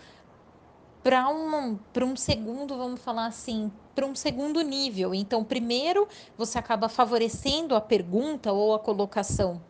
para 1.03 1.29
um, 1.29 1.77
um 2.01 2.15
segundo, 2.15 2.75
vamos 2.75 2.99
falar 2.99 3.27
assim, 3.27 3.71
para 3.95 4.05
um 4.05 4.13
segundo 4.13 4.61
nível. 4.61 5.15
Então, 5.15 5.43
primeiro, 5.43 6.07
você 6.37 6.59
acaba 6.59 6.89
favorecendo 6.89 7.75
a 7.75 7.81
pergunta 7.81 8.51
ou 8.51 8.75
a 8.75 8.79
colocação 8.79 9.61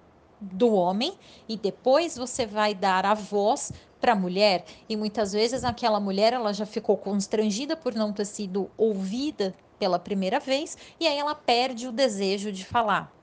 do 0.41 0.73
homem 0.73 1.13
e 1.47 1.55
depois 1.55 2.17
você 2.17 2.45
vai 2.45 2.73
dar 2.73 3.05
a 3.05 3.13
voz 3.13 3.71
para 4.01 4.11
a 4.11 4.15
mulher 4.15 4.65
e 4.89 4.97
muitas 4.97 5.31
vezes 5.31 5.63
aquela 5.63 5.99
mulher 5.99 6.33
ela 6.33 6.53
já 6.53 6.65
ficou 6.65 6.97
constrangida 6.97 7.75
por 7.77 7.95
não 7.95 8.11
ter 8.11 8.25
sido 8.25 8.69
ouvida 8.77 9.55
pela 9.79 9.97
primeira 9.97 10.39
vez 10.39 10.77
e 10.99 11.07
aí 11.07 11.17
ela 11.17 11.35
perde 11.35 11.87
o 11.87 11.91
desejo 11.91 12.51
de 12.51 12.65
falar. 12.65 13.14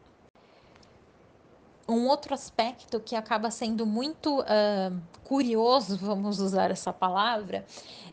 Um 1.89 2.07
outro 2.07 2.33
aspecto 2.33 3.01
que 3.01 3.17
acaba 3.17 3.51
sendo 3.51 3.85
muito 3.85 4.41
uh, 4.41 4.97
curioso, 5.25 5.97
vamos 5.97 6.39
usar 6.41 6.71
essa 6.71 6.93
palavra, 6.93 7.65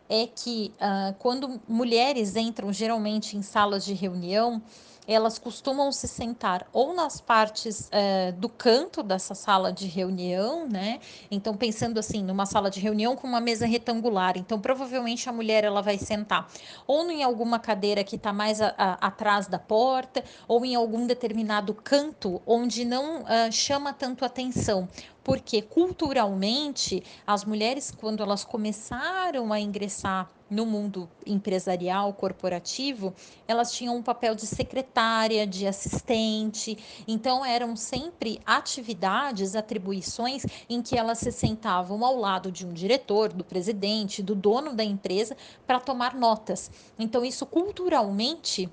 é 0.09 0.25
que 0.25 0.73
uh, 0.75 1.13
quando 1.19 1.61
mulheres 1.67 2.35
entram 2.35 2.73
geralmente 2.73 3.37
em 3.37 3.41
salas 3.41 3.85
de 3.85 3.93
reunião, 3.93 4.61
elas 5.09 5.39
costumam 5.39 5.91
se 5.91 6.07
sentar 6.07 6.67
ou 6.71 6.93
nas 6.93 7.19
partes 7.19 7.89
é, 7.91 8.31
do 8.31 8.47
canto 8.47 9.01
dessa 9.01 9.33
sala 9.33 9.73
de 9.73 9.87
reunião, 9.87 10.67
né? 10.67 10.99
Então, 11.31 11.57
pensando 11.57 11.99
assim, 11.99 12.23
numa 12.23 12.45
sala 12.45 12.69
de 12.69 12.79
reunião 12.79 13.15
com 13.15 13.27
uma 13.27 13.41
mesa 13.41 13.65
retangular. 13.65 14.37
Então, 14.37 14.59
provavelmente 14.59 15.27
a 15.27 15.31
mulher 15.31 15.63
ela 15.63 15.81
vai 15.81 15.97
sentar 15.97 16.47
ou 16.85 17.09
em 17.09 17.23
alguma 17.23 17.57
cadeira 17.57 18.03
que 18.03 18.17
está 18.17 18.31
mais 18.31 18.61
a, 18.61 18.73
a, 18.77 19.07
atrás 19.07 19.47
da 19.47 19.57
porta, 19.57 20.23
ou 20.47 20.63
em 20.63 20.75
algum 20.75 21.07
determinado 21.07 21.73
canto 21.73 22.41
onde 22.45 22.85
não 22.85 23.21
uh, 23.21 23.51
chama 23.51 23.91
tanto 23.93 24.23
atenção 24.23 24.87
porque 25.23 25.61
culturalmente 25.61 27.03
as 27.27 27.45
mulheres 27.45 27.91
quando 27.91 28.23
elas 28.23 28.43
começaram 28.43 29.53
a 29.53 29.59
ingressar 29.59 30.27
no 30.49 30.65
mundo 30.65 31.09
empresarial, 31.25 32.13
corporativo, 32.13 33.13
elas 33.47 33.71
tinham 33.71 33.95
um 33.95 34.01
papel 34.01 34.35
de 34.35 34.45
secretária, 34.45 35.45
de 35.45 35.67
assistente, 35.67 36.77
então 37.07 37.45
eram 37.45 37.75
sempre 37.75 38.39
atividades, 38.45 39.55
atribuições 39.55 40.45
em 40.69 40.81
que 40.81 40.97
elas 40.97 41.19
se 41.19 41.31
sentavam 41.31 42.03
ao 42.03 42.15
lado 42.17 42.51
de 42.51 42.65
um 42.65 42.73
diretor, 42.73 43.31
do 43.31 43.43
presidente, 43.43 44.23
do 44.23 44.35
dono 44.35 44.73
da 44.73 44.83
empresa 44.83 45.35
para 45.67 45.79
tomar 45.79 46.15
notas. 46.15 46.71
Então 46.97 47.23
isso 47.23 47.45
culturalmente 47.45 48.69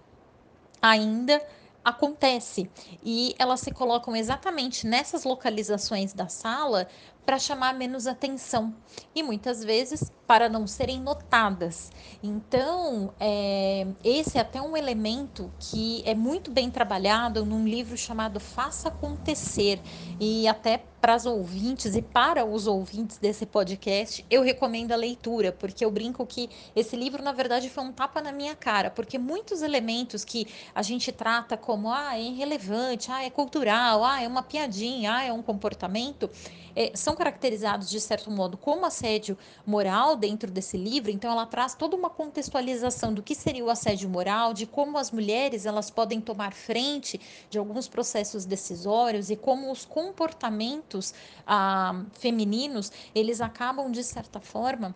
ainda 0.80 1.42
acontece 1.86 2.68
e 3.04 3.32
elas 3.38 3.60
se 3.60 3.70
colocam 3.70 4.16
exatamente 4.16 4.84
nessas 4.88 5.22
localizações 5.22 6.12
da 6.12 6.26
sala 6.26 6.88
para 7.26 7.40
chamar 7.40 7.74
menos 7.74 8.06
atenção. 8.06 8.72
E 9.12 9.22
muitas 9.22 9.64
vezes 9.64 10.12
para 10.26 10.48
não 10.48 10.66
serem 10.66 11.00
notadas. 11.00 11.90
Então, 12.22 13.12
é, 13.18 13.86
esse 14.02 14.38
é 14.38 14.40
até 14.40 14.60
um 14.60 14.76
elemento 14.76 15.52
que 15.58 16.02
é 16.04 16.14
muito 16.14 16.50
bem 16.50 16.70
trabalhado 16.70 17.44
num 17.44 17.66
livro 17.66 17.96
chamado 17.96 18.40
Faça 18.40 18.88
Acontecer. 18.88 19.80
E 20.20 20.46
até 20.46 20.82
para 21.00 21.14
as 21.14 21.26
ouvintes 21.26 21.94
e 21.94 22.02
para 22.02 22.44
os 22.44 22.66
ouvintes 22.66 23.18
desse 23.18 23.46
podcast, 23.46 24.26
eu 24.28 24.42
recomendo 24.42 24.90
a 24.90 24.96
leitura, 24.96 25.52
porque 25.52 25.84
eu 25.84 25.90
brinco 25.90 26.26
que 26.26 26.50
esse 26.74 26.96
livro, 26.96 27.22
na 27.22 27.30
verdade, 27.30 27.70
foi 27.70 27.84
um 27.84 27.92
tapa 27.92 28.20
na 28.20 28.32
minha 28.32 28.56
cara, 28.56 28.90
porque 28.90 29.16
muitos 29.16 29.62
elementos 29.62 30.24
que 30.24 30.48
a 30.74 30.82
gente 30.82 31.12
trata 31.12 31.56
como 31.56 31.92
ah, 31.92 32.18
é 32.18 32.22
irrelevante, 32.22 33.12
ah, 33.12 33.22
é 33.22 33.30
cultural, 33.30 34.04
ah, 34.04 34.20
é 34.20 34.26
uma 34.26 34.42
piadinha, 34.42 35.14
ah, 35.14 35.22
é 35.22 35.32
um 35.32 35.42
comportamento, 35.42 36.28
é, 36.76 36.92
são 36.94 37.16
caracterizados 37.16 37.88
de 37.88 37.98
certo 37.98 38.30
modo 38.30 38.58
como 38.58 38.84
assédio 38.84 39.36
moral 39.66 40.14
dentro 40.14 40.50
desse 40.50 40.76
livro. 40.76 41.10
Então, 41.10 41.32
ela 41.32 41.46
traz 41.46 41.74
toda 41.74 41.96
uma 41.96 42.10
contextualização 42.10 43.14
do 43.14 43.22
que 43.22 43.34
seria 43.34 43.64
o 43.64 43.70
assédio 43.70 44.08
moral, 44.10 44.52
de 44.52 44.66
como 44.66 44.98
as 44.98 45.10
mulheres 45.10 45.64
elas 45.64 45.90
podem 45.90 46.20
tomar 46.20 46.52
frente 46.52 47.18
de 47.48 47.58
alguns 47.58 47.88
processos 47.88 48.44
decisórios 48.44 49.30
e 49.30 49.36
como 49.36 49.72
os 49.72 49.86
comportamentos 49.86 51.14
ah, 51.46 52.04
femininos 52.12 52.92
eles 53.14 53.40
acabam 53.40 53.90
de 53.90 54.04
certa 54.04 54.38
forma 54.38 54.94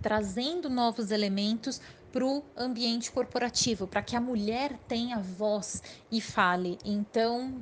trazendo 0.00 0.70
novos 0.70 1.10
elementos 1.10 1.80
para 2.14 2.24
o 2.24 2.44
ambiente 2.56 3.10
corporativo, 3.10 3.88
para 3.88 4.00
que 4.00 4.14
a 4.14 4.20
mulher 4.20 4.78
tenha 4.86 5.18
voz 5.18 5.82
e 6.16 6.20
fale. 6.20 6.78
Então, 6.84 7.60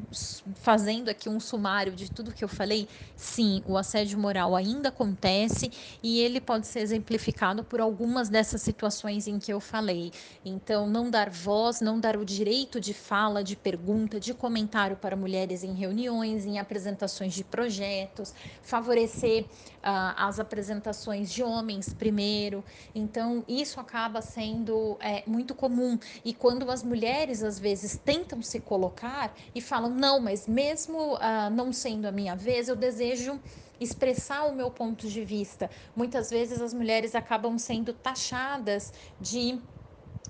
fazendo 0.57 1.09
aqui 1.09 1.27
um 1.27 1.41
sumário 1.41 1.95
de 1.95 2.11
tudo 2.11 2.35
que 2.35 2.45
eu 2.45 2.49
falei, 2.49 2.87
sim, 3.17 3.63
o 3.67 3.79
assédio 3.79 4.19
moral 4.19 4.55
ainda 4.55 4.91
acontece 4.91 5.73
e 6.03 6.21
ele 6.21 6.39
pode 6.39 6.67
ser 6.67 6.81
exemplificado 6.81 7.65
por 7.65 7.81
algumas 7.81 8.29
dessas 8.29 8.61
situações 8.61 9.27
em 9.27 9.39
que 9.39 9.51
eu 9.51 9.59
falei. 9.59 10.13
Então, 10.45 10.87
não 10.87 11.11
dar 11.11 11.31
voz, 11.31 11.81
não 11.81 11.99
dar 11.99 12.15
o 12.15 12.27
direito 12.27 12.79
de 12.79 12.93
fala, 12.93 13.43
de 13.43 13.57
pergunta, 13.57 14.21
de 14.21 14.35
comentário 14.35 14.99
para 14.99 15.17
mulheres 15.17 15.65
em 15.65 15.73
reuniões, 15.73 16.45
em 16.45 16.59
apresentações 16.59 17.33
de 17.33 17.45
projetos, 17.45 18.35
favorecer 18.63 19.45
uh, 19.45 20.15
as 20.17 20.39
apresentações 20.39 21.33
de 21.33 21.43
homens 21.43 21.95
primeiro. 21.95 22.63
Então, 22.95 23.43
isso 23.49 23.81
acaba 23.81 24.21
sendo 24.21 24.99
é, 25.01 25.23
muito 25.27 25.55
comum. 25.55 25.99
E 26.23 26.35
quando 26.35 26.71
as 26.71 26.83
mulheres, 26.83 27.43
às 27.43 27.59
vezes, 27.59 27.97
tentam 27.97 28.42
se 28.43 28.61
colocar 28.61 29.35
e 29.55 29.61
falam: 29.61 29.91
não, 29.91 30.21
mas 30.21 30.47
mesmo 30.47 31.15
uh, 31.15 31.51
não 31.53 31.73
sendo 31.73 32.07
a 32.07 32.13
minha 32.13 32.35
vez, 32.37 32.69
eu 32.69 32.77
desejo 32.77 33.41
expressar 33.81 34.45
o 34.45 34.55
meu 34.55 34.71
ponto 34.71 35.09
de 35.09 35.25
vista. 35.25 35.71
Muitas 35.95 36.31
vezes 36.31 36.61
as 36.61 36.73
mulheres 36.73 37.15
acabam 37.15 37.59
sendo 37.59 37.93
taxadas 37.93 38.93
de 39.21 39.61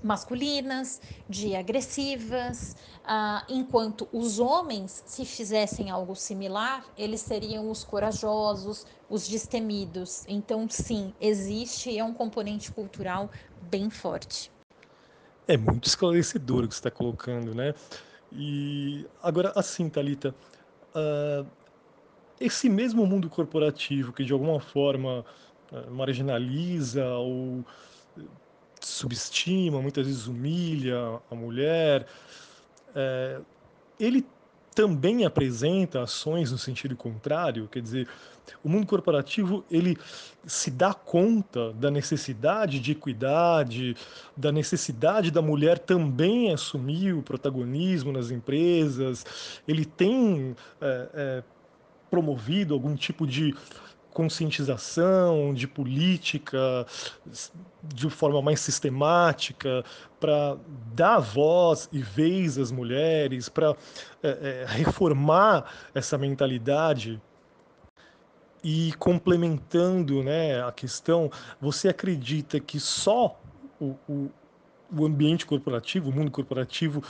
masculinas, 0.03 0.99
de 1.29 1.55
agressivas, 1.55 2.75
ah, 3.03 3.45
enquanto 3.49 4.09
os 4.11 4.37
homens, 4.37 5.01
se 5.05 5.25
fizessem 5.25 5.89
algo 5.89 6.13
similar, 6.15 6.85
eles 6.97 7.21
seriam 7.21 7.69
os 7.69 7.83
corajosos, 7.85 8.85
os 9.07 9.27
destemidos. 9.27 10.23
Então, 10.27 10.67
sim, 10.69 11.15
existe, 11.19 11.97
é 11.97 12.03
um 12.03 12.13
componente 12.13 12.69
cultural 12.71 13.31
bem 13.61 13.89
forte. 13.89 14.52
É 15.47 15.57
muito 15.57 15.87
esclarecedor 15.87 16.63
o 16.63 16.67
que 16.67 16.73
você 16.73 16.79
está 16.79 16.91
colocando, 16.91 17.53
né? 17.53 17.73
E 18.31 19.05
agora, 19.21 19.51
assim, 19.55 19.89
Talita, 19.89 20.33
uh, 20.95 21.45
esse 22.39 22.69
mesmo 22.69 23.05
mundo 23.05 23.29
corporativo 23.29 24.13
que 24.13 24.23
de 24.23 24.33
alguma 24.33 24.59
forma 24.59 25.25
uh, 25.71 25.91
marginaliza 25.91 27.05
ou 27.05 27.63
subestima, 28.79 29.81
muitas 29.81 30.05
vezes 30.05 30.27
humilha 30.27 31.19
a 31.31 31.35
mulher, 31.35 32.05
é, 32.95 33.39
ele 33.99 34.25
também 34.73 35.25
apresenta 35.25 36.01
ações 36.01 36.51
no 36.51 36.57
sentido 36.57 36.95
contrário, 36.95 37.67
quer 37.67 37.81
dizer, 37.81 38.07
o 38.63 38.69
mundo 38.69 38.85
corporativo 38.85 39.63
ele 39.71 39.97
se 40.45 40.69
dá 40.69 40.93
conta 40.93 41.71
da 41.73 41.89
necessidade 41.89 42.79
de 42.79 42.91
equidade, 42.91 43.95
da 44.35 44.51
necessidade 44.51 45.31
da 45.31 45.41
mulher 45.41 45.79
também 45.79 46.51
assumir 46.51 47.13
o 47.13 47.21
protagonismo 47.21 48.11
nas 48.11 48.31
empresas, 48.31 49.25
ele 49.67 49.85
tem 49.85 50.55
é, 50.81 51.09
é, 51.13 51.43
promovido 52.09 52.73
algum 52.73 52.95
tipo 52.95 53.25
de 53.25 53.55
conscientização, 54.13 55.53
de 55.53 55.67
política, 55.67 56.85
de 57.83 58.09
forma 58.09 58.41
mais 58.41 58.59
sistemática, 58.59 59.83
para 60.19 60.57
dar 60.93 61.19
voz 61.19 61.89
e 61.91 61.99
vez 61.99 62.57
às 62.57 62.71
mulheres, 62.71 63.49
para 63.49 63.75
é, 64.21 64.29
é, 64.29 64.65
reformar 64.67 65.65
essa 65.93 66.17
mentalidade. 66.17 67.21
E 68.63 68.93
complementando 68.93 70.23
né, 70.23 70.63
a 70.63 70.71
questão, 70.71 71.29
você 71.59 71.89
acredita 71.89 72.61
que 72.61 72.79
só 72.79 73.37
o, 73.77 73.95
o, 74.07 74.31
o 74.97 75.05
ambiente 75.05 75.45
corporativo, 75.45 76.09
o 76.09 76.13
mundo 76.13 76.31
corporativo, 76.31 77.03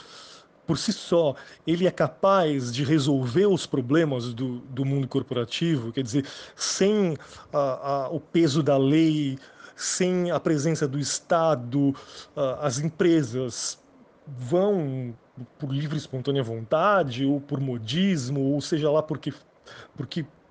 por 0.66 0.78
si 0.78 0.92
só, 0.92 1.34
ele 1.66 1.86
é 1.86 1.90
capaz 1.90 2.72
de 2.72 2.84
resolver 2.84 3.46
os 3.46 3.66
problemas 3.66 4.32
do, 4.32 4.60
do 4.60 4.84
mundo 4.84 5.06
corporativo, 5.06 5.92
quer 5.92 6.02
dizer, 6.02 6.26
sem 6.56 7.16
a, 7.52 7.58
a, 7.58 8.08
o 8.08 8.18
peso 8.18 8.62
da 8.62 8.76
lei, 8.76 9.38
sem 9.76 10.30
a 10.30 10.40
presença 10.40 10.88
do 10.88 10.98
Estado, 10.98 11.94
a, 12.34 12.66
as 12.66 12.78
empresas 12.78 13.78
vão 14.26 15.14
por 15.58 15.70
livre 15.72 15.96
e 15.96 15.98
espontânea 15.98 16.42
vontade, 16.42 17.24
ou 17.24 17.40
por 17.40 17.60
modismo, 17.60 18.40
ou 18.40 18.60
seja 18.60 18.90
lá 18.90 19.02
por 19.02 19.18
que, 19.18 19.34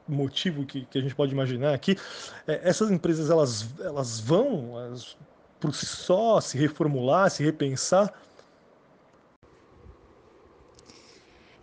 motivo 0.08 0.66
que, 0.66 0.86
que 0.86 0.98
a 0.98 1.02
gente 1.02 1.16
pode 1.16 1.32
imaginar 1.32 1.74
aqui, 1.74 1.96
é, 2.48 2.60
essas 2.64 2.92
empresas 2.92 3.30
elas, 3.30 3.74
elas 3.80 4.20
vão 4.20 4.80
elas, 4.80 5.18
por 5.60 5.74
si 5.74 5.86
só 5.86 6.42
se 6.42 6.58
reformular, 6.58 7.30
se 7.30 7.44
repensar, 7.44 8.14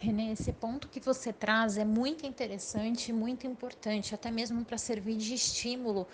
Renê, 0.01 0.33
esse 0.33 0.51
ponto 0.51 0.89
que 0.89 0.99
você 0.99 1.31
traz 1.31 1.77
é 1.77 1.85
muito 1.85 2.27
interessante 2.27 3.13
muito 3.13 3.47
importante, 3.47 4.15
até 4.15 4.31
mesmo 4.31 4.65
para 4.65 4.79
servir 4.79 5.19
de 5.19 5.35
estímulo 5.35 6.07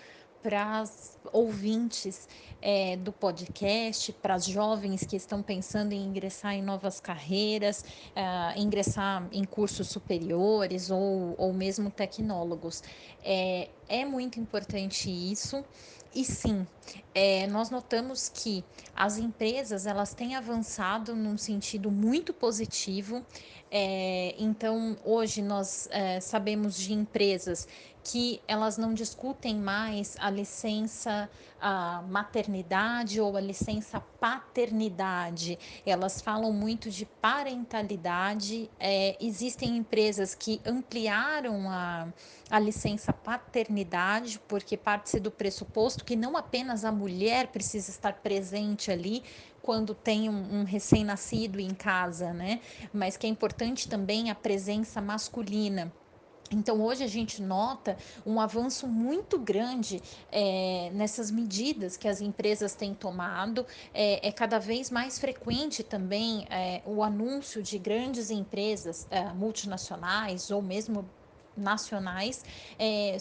para 0.42 0.81
as 0.81 1.18
ouvintes 1.33 2.29
é, 2.61 2.96
do 2.96 3.12
podcast, 3.12 4.12
para 4.12 4.35
as 4.35 4.44
jovens 4.44 5.05
que 5.05 5.14
estão 5.14 5.40
pensando 5.40 5.92
em 5.92 6.05
ingressar 6.05 6.55
em 6.55 6.62
novas 6.62 7.01
carreiras, 7.01 7.85
uh, 8.11 8.59
ingressar 8.59 9.29
em 9.33 9.44
cursos 9.44 9.88
superiores 9.88 10.90
ou, 10.90 11.35
ou 11.38 11.53
mesmo 11.53 11.88
tecnólogos. 11.88 12.83
É, 13.25 13.70
é 13.88 14.05
muito 14.05 14.38
importante 14.38 15.11
isso. 15.11 15.64
E 16.16 16.24
sim, 16.24 16.66
é, 17.14 17.46
nós 17.46 17.68
notamos 17.68 18.31
que 18.31 18.64
as 18.94 19.18
empresas 19.18 19.87
elas 19.87 20.14
têm 20.14 20.35
avançado 20.35 21.14
num 21.14 21.37
sentido 21.37 21.90
muito 21.90 22.33
positivo. 22.33 23.22
É, 23.70 24.35
então, 24.38 24.96
hoje 25.05 25.42
nós 25.42 25.87
é, 25.90 26.18
sabemos 26.18 26.74
de 26.74 26.94
empresas 26.94 27.68
que 28.07 28.40
elas 28.47 28.79
não 28.79 28.95
discutem 28.95 29.57
mais 29.57 30.16
a 30.21 30.31
licença 30.31 31.29
a 31.61 32.03
maternidade 32.03 33.21
ou 33.21 33.37
a 33.37 33.40
licença 33.40 33.99
paternidade. 33.99 35.59
Elas 35.85 36.21
falam 36.21 36.53
muito 36.53 36.88
de 36.88 37.05
parentalidade. 37.05 38.71
É, 38.79 39.16
existem 39.19 39.77
empresas 39.77 40.35
que 40.35 40.61
ampliaram 40.64 41.69
a, 41.69 42.09
a 42.49 42.59
licença 42.61 43.12
paternidade, 43.12 44.38
porque 44.47 44.77
parte-se 44.77 45.19
do 45.19 45.31
pressuposto 45.31 46.05
que 46.05 46.14
não 46.14 46.37
apenas 46.37 46.85
a 46.85 46.92
mulher 46.92 47.49
precisa 47.49 47.90
estar 47.90 48.12
presente 48.12 48.92
ali, 48.92 49.25
quando 49.62 49.97
tem 49.97 50.29
um, 50.29 50.61
um 50.61 50.64
recém-nascido 50.64 51.59
em 51.59 51.75
casa, 51.75 52.33
né? 52.33 52.61
Mas 52.92 53.16
que 53.16 53.27
é 53.27 53.31
importante 53.31 53.88
também 53.88 54.31
a 54.31 54.35
presença 54.35 55.01
masculina. 55.01 55.92
Então, 56.50 56.80
hoje 56.80 57.02
a 57.02 57.09
gente 57.09 57.42
nota 57.42 57.96
um 58.24 58.40
avanço 58.40 58.87
muito 58.87 59.38
grande 59.38 60.02
é, 60.30 60.90
nessas 60.92 61.30
medidas 61.30 61.96
que 61.96 62.06
as 62.06 62.20
empresas 62.20 62.74
têm 62.74 62.94
tomado. 62.94 63.66
É, 63.92 64.28
é 64.28 64.32
cada 64.32 64.59
vez 64.59 64.90
mais 64.90 65.18
frequente 65.18 65.82
também 65.82 66.46
é, 66.50 66.82
o 66.87 67.02
anúncio 67.02 67.62
de 67.62 67.78
grandes 67.78 68.30
empresas 68.30 69.06
é, 69.11 69.24
multinacionais 69.32 70.50
ou 70.50 70.62
mesmo 70.62 71.09
nacionais 71.56 72.44
é, 72.78 73.18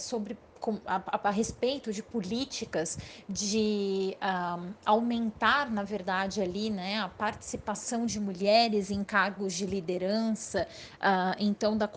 a, 0.86 1.28
a, 1.28 1.32
respeito 1.32 1.92
de 1.92 2.02
políticas 2.02 2.98
de 3.28 4.18
um, 4.22 4.74
aumentar, 4.86 5.70
na 5.70 5.84
verdade, 5.84 6.42
ali, 6.42 6.70
né, 6.70 7.00
a 7.00 7.08
participação 7.08 8.06
de 8.06 8.20
mulheres 8.20 8.90
em 8.90 9.04
cargos 9.04 9.54
de 9.54 9.66
liderança. 9.66 10.68
Uh, 10.96 11.36
então, 11.40 11.78
da 11.78 11.86
uh, 11.86 11.92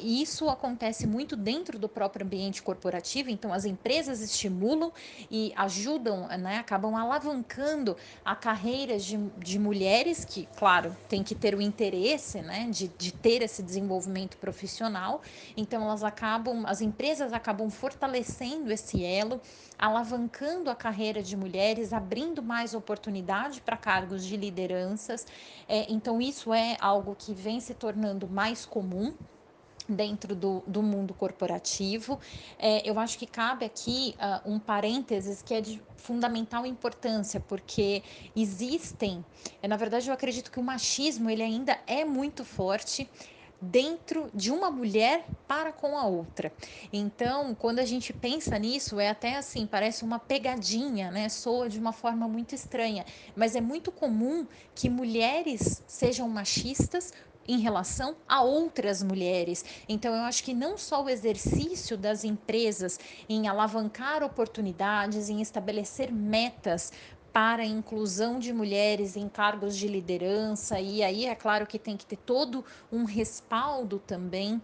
isso 0.00 0.48
acontece 0.48 1.06
muito 1.06 1.36
dentro 1.36 1.78
do 1.78 1.88
próprio 1.88 2.24
ambiente 2.24 2.62
corporativo. 2.62 3.30
Então, 3.30 3.52
as 3.52 3.64
empresas 3.64 4.20
estimulam 4.20 4.92
e 5.30 5.52
ajudam, 5.56 6.26
né, 6.28 6.58
acabam 6.58 6.94
alavancando 6.94 7.96
a 8.24 8.34
carreira 8.34 8.98
de, 8.98 9.16
de 9.38 9.58
mulheres 9.58 10.24
que, 10.24 10.48
claro, 10.56 10.96
tem 11.08 11.22
que 11.22 11.34
ter 11.34 11.54
o 11.54 11.60
interesse, 11.60 12.42
né, 12.42 12.68
de, 12.70 12.88
de 12.88 13.12
ter 13.12 13.42
esse 13.42 13.62
desenvolvimento 13.62 14.36
profissional. 14.38 15.22
Então, 15.56 15.82
elas 15.82 16.02
acabam, 16.02 16.64
as 16.66 16.80
empresas 16.80 17.32
acabam 17.32 17.65
fortalecendo 17.70 18.72
esse 18.72 19.04
elo, 19.04 19.40
alavancando 19.78 20.70
a 20.70 20.74
carreira 20.74 21.22
de 21.22 21.36
mulheres, 21.36 21.92
abrindo 21.92 22.42
mais 22.42 22.74
oportunidade 22.74 23.60
para 23.60 23.76
cargos 23.76 24.24
de 24.24 24.36
lideranças. 24.36 25.26
É, 25.68 25.90
então, 25.92 26.20
isso 26.20 26.52
é 26.52 26.76
algo 26.80 27.14
que 27.14 27.32
vem 27.32 27.60
se 27.60 27.74
tornando 27.74 28.28
mais 28.28 28.64
comum 28.64 29.14
dentro 29.88 30.34
do, 30.34 30.62
do 30.66 30.82
mundo 30.82 31.14
corporativo. 31.14 32.18
É, 32.58 32.88
eu 32.88 32.98
acho 32.98 33.18
que 33.18 33.26
cabe 33.26 33.64
aqui 33.64 34.14
uh, 34.18 34.50
um 34.50 34.58
parênteses 34.58 35.42
que 35.42 35.54
é 35.54 35.60
de 35.60 35.80
fundamental 35.96 36.66
importância, 36.66 37.40
porque 37.40 38.02
existem, 38.34 39.24
é, 39.62 39.68
na 39.68 39.76
verdade 39.76 40.08
eu 40.08 40.14
acredito 40.14 40.50
que 40.50 40.58
o 40.58 40.62
machismo 40.62 41.30
ele 41.30 41.42
ainda 41.42 41.78
é 41.86 42.04
muito 42.04 42.44
forte 42.44 43.08
dentro 43.70 44.30
de 44.32 44.50
uma 44.50 44.70
mulher 44.70 45.26
para 45.46 45.72
com 45.72 45.96
a 45.96 46.06
outra. 46.06 46.52
Então, 46.92 47.54
quando 47.54 47.78
a 47.78 47.84
gente 47.84 48.12
pensa 48.12 48.58
nisso, 48.58 48.98
é 49.00 49.08
até 49.08 49.36
assim, 49.36 49.66
parece 49.66 50.04
uma 50.04 50.18
pegadinha, 50.18 51.10
né? 51.10 51.28
Soa 51.28 51.68
de 51.68 51.78
uma 51.78 51.92
forma 51.92 52.28
muito 52.28 52.54
estranha, 52.54 53.04
mas 53.34 53.56
é 53.56 53.60
muito 53.60 53.90
comum 53.90 54.46
que 54.74 54.88
mulheres 54.88 55.82
sejam 55.86 56.28
machistas 56.28 57.12
em 57.48 57.60
relação 57.60 58.16
a 58.28 58.42
outras 58.42 59.02
mulheres. 59.02 59.64
Então, 59.88 60.14
eu 60.14 60.22
acho 60.22 60.42
que 60.42 60.52
não 60.52 60.76
só 60.76 61.04
o 61.04 61.08
exercício 61.08 61.96
das 61.96 62.24
empresas 62.24 62.98
em 63.28 63.46
alavancar 63.46 64.22
oportunidades, 64.22 65.28
em 65.28 65.40
estabelecer 65.40 66.12
metas 66.12 66.92
para 67.36 67.64
a 67.64 67.66
inclusão 67.66 68.38
de 68.38 68.50
mulheres 68.50 69.14
em 69.14 69.28
cargos 69.28 69.76
de 69.76 69.86
liderança, 69.86 70.80
e 70.80 71.02
aí 71.02 71.26
é 71.26 71.34
claro 71.34 71.66
que 71.66 71.78
tem 71.78 71.94
que 71.94 72.06
ter 72.06 72.16
todo 72.16 72.64
um 72.90 73.04
respaldo 73.04 73.98
também 73.98 74.58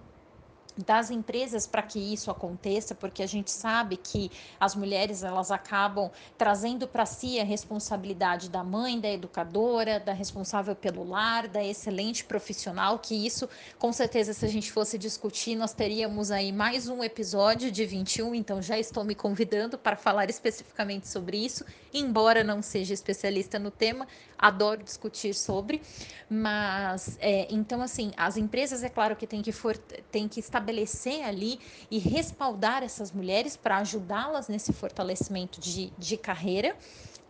das 0.76 1.10
empresas 1.10 1.66
para 1.66 1.82
que 1.82 1.98
isso 1.98 2.30
aconteça, 2.30 2.94
porque 2.94 3.22
a 3.22 3.26
gente 3.26 3.50
sabe 3.50 3.96
que 3.96 4.30
as 4.58 4.74
mulheres 4.74 5.22
elas 5.22 5.50
acabam 5.50 6.10
trazendo 6.38 6.88
para 6.88 7.04
si 7.04 7.38
a 7.38 7.44
responsabilidade 7.44 8.48
da 8.48 8.64
mãe, 8.64 8.98
da 8.98 9.08
educadora, 9.08 10.00
da 10.00 10.12
responsável 10.12 10.74
pelo 10.74 11.04
lar, 11.04 11.48
da 11.48 11.62
excelente 11.62 12.24
profissional, 12.24 12.98
que 12.98 13.14
isso, 13.14 13.48
com 13.78 13.92
certeza, 13.92 14.32
se 14.32 14.44
a 14.44 14.48
gente 14.48 14.72
fosse 14.72 14.96
discutir, 14.96 15.56
nós 15.56 15.72
teríamos 15.72 16.30
aí 16.30 16.52
mais 16.52 16.88
um 16.88 17.02
episódio 17.02 17.70
de 17.70 17.84
21, 17.84 18.34
então 18.34 18.62
já 18.62 18.78
estou 18.78 19.04
me 19.04 19.14
convidando 19.14 19.76
para 19.76 19.96
falar 19.96 20.30
especificamente 20.30 21.06
sobre 21.08 21.36
isso, 21.36 21.64
embora 21.92 22.42
não 22.42 22.62
seja 22.62 22.94
especialista 22.94 23.58
no 23.58 23.70
tema, 23.70 24.06
adoro 24.42 24.82
discutir 24.82 25.32
sobre, 25.34 25.80
mas 26.28 27.16
é, 27.20 27.46
então 27.48 27.80
assim, 27.80 28.12
as 28.16 28.36
empresas 28.36 28.82
é 28.82 28.88
claro 28.88 29.14
que 29.14 29.26
tem 29.26 29.40
que 29.40 29.52
for, 29.52 29.76
tem 30.10 30.26
que 30.26 30.40
estabelecer 30.40 31.22
ali 31.22 31.60
e 31.88 31.98
respaldar 31.98 32.82
essas 32.82 33.12
mulheres 33.12 33.56
para 33.56 33.78
ajudá-las 33.78 34.48
nesse 34.48 34.72
fortalecimento 34.72 35.60
de, 35.60 35.92
de 35.96 36.16
carreira. 36.16 36.76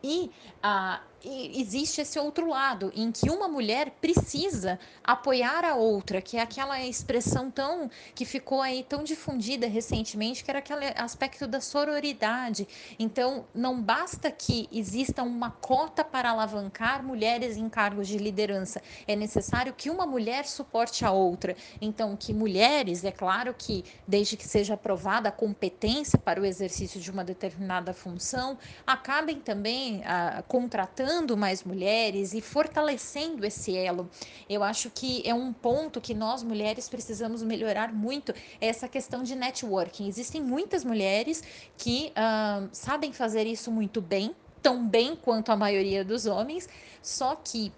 E 0.03 0.31
ah, 0.63 1.03
e 1.25 1.61
existe 1.61 2.01
esse 2.01 2.19
outro 2.19 2.49
lado, 2.49 2.93
em 2.95 3.13
que 3.13 3.31
uma 3.31 3.47
mulher 3.47 3.91
precisa 4.01 4.79
apoiar 5.05 5.65
a 5.65 5.77
outra, 5.77 6.21
que 6.21 6.37
é 6.37 6.41
aquela 6.41 6.81
expressão 6.81 7.51
tão 7.51 7.91
que 8.15 8.25
ficou 8.25 8.61
aí 8.61 8.85
tão 8.89 9.05
difundida 9.05 9.67
recentemente, 9.67 10.43
que 10.43 10.51
era 10.51 10.59
aquele 10.59 10.87
aspecto 10.97 11.47
da 11.47 11.61
sororidade. 11.61 12.67
Então, 12.99 13.45
não 13.55 13.81
basta 13.81 14.31
que 14.31 14.69
exista 14.73 15.23
uma 15.23 15.51
cota 15.51 16.05
para 16.05 16.31
alavancar 16.31 17.05
mulheres 17.05 17.57
em 17.57 17.69
cargos 17.69 18.09
de 18.09 18.19
liderança, 18.19 18.83
é 19.07 19.15
necessário 19.15 19.73
que 19.73 19.91
uma 19.91 20.07
mulher 20.07 20.45
suporte 20.47 21.05
a 21.05 21.13
outra. 21.13 21.57
Então, 21.81 22.17
que 22.17 22.35
mulheres, 22.35 23.05
é 23.05 23.13
claro 23.13 23.55
que 23.57 23.85
desde 24.07 24.37
que 24.37 24.47
seja 24.47 24.75
aprovada 24.75 25.29
a 25.29 25.33
competência 25.33 26.19
para 26.19 26.41
o 26.41 26.45
exercício 26.45 27.01
de 27.01 27.11
uma 27.11 27.25
determinada 27.25 27.93
função, 27.93 28.59
acabem 28.87 29.39
também 29.39 30.03
ah, 30.05 30.43
contratando 30.49 31.12
contratando 31.13 31.37
mais 31.37 31.63
mulheres 31.63 32.33
e 32.33 32.41
fortalecendo 32.41 33.45
esse 33.45 33.77
elo. 33.77 34.09
Eu 34.49 34.63
acho 34.63 34.91
que 34.91 35.23
é 35.29 35.35
um 35.35 35.53
ponto 35.53 36.01
que 36.01 36.15
nós 36.15 36.43
mulheres 36.43 36.89
precisamos 36.89 37.43
melhorar 37.43 37.93
muito 37.93 38.33
é 38.61 38.69
essa 38.69 38.89
questão 38.89 39.23
de 39.23 39.35
networking. 39.35 40.09
Existem 40.09 40.41
muitas 40.41 40.85
mulheres 40.85 41.43
que 41.77 42.13
uh, 42.17 42.69
sabem 42.73 43.13
fazer 43.13 43.47
isso 43.47 43.71
muito 43.71 44.01
bem, 44.01 44.35
tão 44.63 44.87
bem 44.87 45.15
quanto 45.15 45.53
a 45.53 45.57
maioria 45.57 46.05
dos 46.05 46.27
homens, 46.27 46.69
só 47.03 47.37
que 47.37 47.73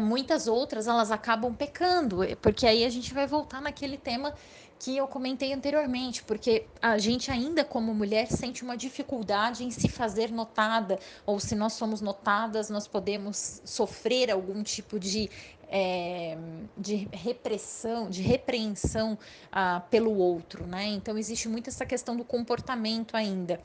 muitas 0.00 0.46
outras 0.46 0.86
elas 0.86 1.10
acabam 1.10 1.52
pecando, 1.52 2.18
porque 2.40 2.66
aí 2.66 2.84
a 2.84 2.88
gente 2.88 3.12
vai 3.12 3.26
voltar 3.26 3.60
naquele 3.60 3.98
tema 3.98 4.32
que 4.82 4.96
eu 4.96 5.06
comentei 5.06 5.52
anteriormente, 5.52 6.24
porque 6.24 6.66
a 6.82 6.98
gente 6.98 7.30
ainda 7.30 7.64
como 7.64 7.94
mulher 7.94 8.26
sente 8.26 8.64
uma 8.64 8.76
dificuldade 8.76 9.62
em 9.62 9.70
se 9.70 9.88
fazer 9.88 10.32
notada, 10.32 10.98
ou 11.24 11.38
se 11.38 11.54
nós 11.54 11.74
somos 11.74 12.00
notadas, 12.00 12.68
nós 12.68 12.88
podemos 12.88 13.62
sofrer 13.64 14.28
algum 14.28 14.60
tipo 14.64 14.98
de 14.98 15.30
é, 15.68 16.36
de 16.76 17.08
repressão, 17.12 18.10
de 18.10 18.22
repreensão 18.22 19.16
ah, 19.52 19.82
pelo 19.88 20.18
outro, 20.18 20.66
né? 20.66 20.84
Então 20.86 21.16
existe 21.16 21.48
muito 21.48 21.70
essa 21.70 21.86
questão 21.86 22.16
do 22.16 22.24
comportamento 22.24 23.16
ainda. 23.16 23.60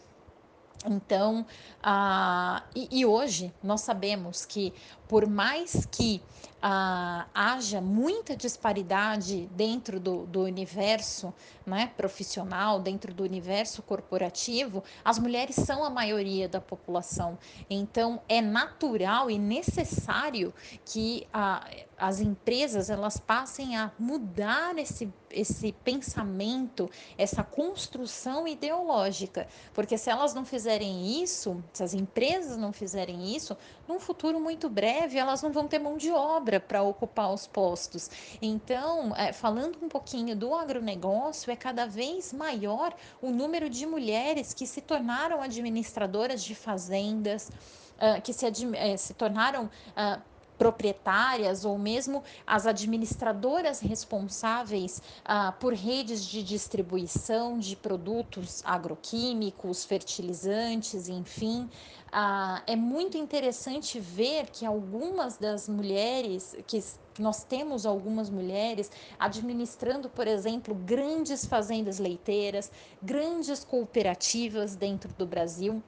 Então, 0.85 1.45
ah, 1.81 2.63
e, 2.75 2.99
e, 2.99 3.05
hoje 3.05 3.51
nós 3.63 3.81
sabemos 3.81 4.45
que 4.45 4.71
por 5.07 5.27
mais 5.27 5.85
que 5.85 6.21
ah, 6.61 7.27
haja 7.33 7.79
muita 7.79 8.35
disparidade 8.35 9.47
dentro 9.51 9.99
do, 9.99 10.25
do 10.25 10.41
universo 10.41 11.33
né, 11.65 11.91
profissional, 11.95 12.79
dentro 12.79 13.13
do 13.13 13.23
universo 13.23 13.81
corporativo, 13.81 14.83
as 15.05 15.19
mulheres 15.19 15.55
são 15.55 15.83
a 15.83 15.89
maioria 15.89 16.49
da 16.49 16.59
população. 16.59 17.37
Então, 17.69 18.21
é 18.27 18.41
natural 18.41 19.29
e 19.29 19.37
necessário 19.37 20.53
que 20.83 21.27
a, 21.31 21.67
as 21.97 22.21
empresas 22.21 22.89
elas 22.89 23.17
passem 23.19 23.77
a 23.77 23.91
mudar 23.99 24.77
esse, 24.77 25.13
esse 25.29 25.71
pensamento, 25.83 26.89
essa 27.17 27.43
construção 27.43 28.47
ideológica. 28.47 29.47
Porque 29.73 29.97
se 29.97 30.09
elas 30.09 30.33
não 30.33 30.45
fizerem 30.45 31.21
isso, 31.21 31.63
se 31.71 31.83
as 31.83 31.93
empresas 31.93 32.57
não 32.57 32.73
fizerem 32.73 33.35
isso, 33.35 33.55
num 33.87 33.99
futuro 33.99 34.39
muito 34.39 34.69
breve 34.69 34.96
elas 34.97 35.41
não 35.41 35.51
vão 35.51 35.67
ter 35.67 35.79
mão 35.79 35.97
de 35.97 36.11
obra 36.11 36.59
para 36.59 36.81
ocupar 36.81 37.33
os 37.33 37.47
postos. 37.47 38.09
Então, 38.41 39.15
é, 39.15 39.31
falando 39.31 39.77
um 39.81 39.89
pouquinho 39.89 40.35
do 40.35 40.53
agronegócio, 40.53 41.51
é 41.51 41.55
cada 41.55 41.85
vez 41.85 42.33
maior 42.33 42.93
o 43.21 43.29
número 43.29 43.69
de 43.69 43.85
mulheres 43.85 44.53
que 44.53 44.65
se 44.65 44.81
tornaram 44.81 45.41
administradoras 45.41 46.43
de 46.43 46.55
fazendas, 46.55 47.49
uh, 47.97 48.21
que 48.21 48.33
se, 48.33 48.45
uh, 48.45 48.97
se 48.97 49.13
tornaram 49.13 49.65
uh, 49.65 50.21
proprietárias 50.57 51.63
ou 51.65 51.77
mesmo 51.77 52.23
as 52.45 52.65
administradoras 52.65 53.79
responsáveis 53.79 55.01
ah, 55.23 55.51
por 55.51 55.73
redes 55.73 56.25
de 56.25 56.43
distribuição 56.43 57.59
de 57.59 57.75
produtos 57.75 58.61
agroquímicos, 58.65 59.85
fertilizantes, 59.85 61.07
enfim. 61.07 61.69
Ah, 62.11 62.63
é 62.65 62.75
muito 62.75 63.17
interessante 63.17 63.99
ver 63.99 64.49
que 64.49 64.65
algumas 64.65 65.37
das 65.37 65.67
mulheres 65.69 66.55
que 66.65 66.83
nós 67.19 67.43
temos 67.43 67.85
algumas 67.85 68.29
mulheres 68.29 68.91
administrando, 69.17 70.09
por 70.09 70.27
exemplo, 70.27 70.75
grandes 70.75 71.45
fazendas 71.45 71.97
leiteiras, 71.99 72.71
grandes 73.01 73.63
cooperativas 73.63 74.75
dentro 74.75 75.11
do 75.13 75.25
Brasil 75.25 75.83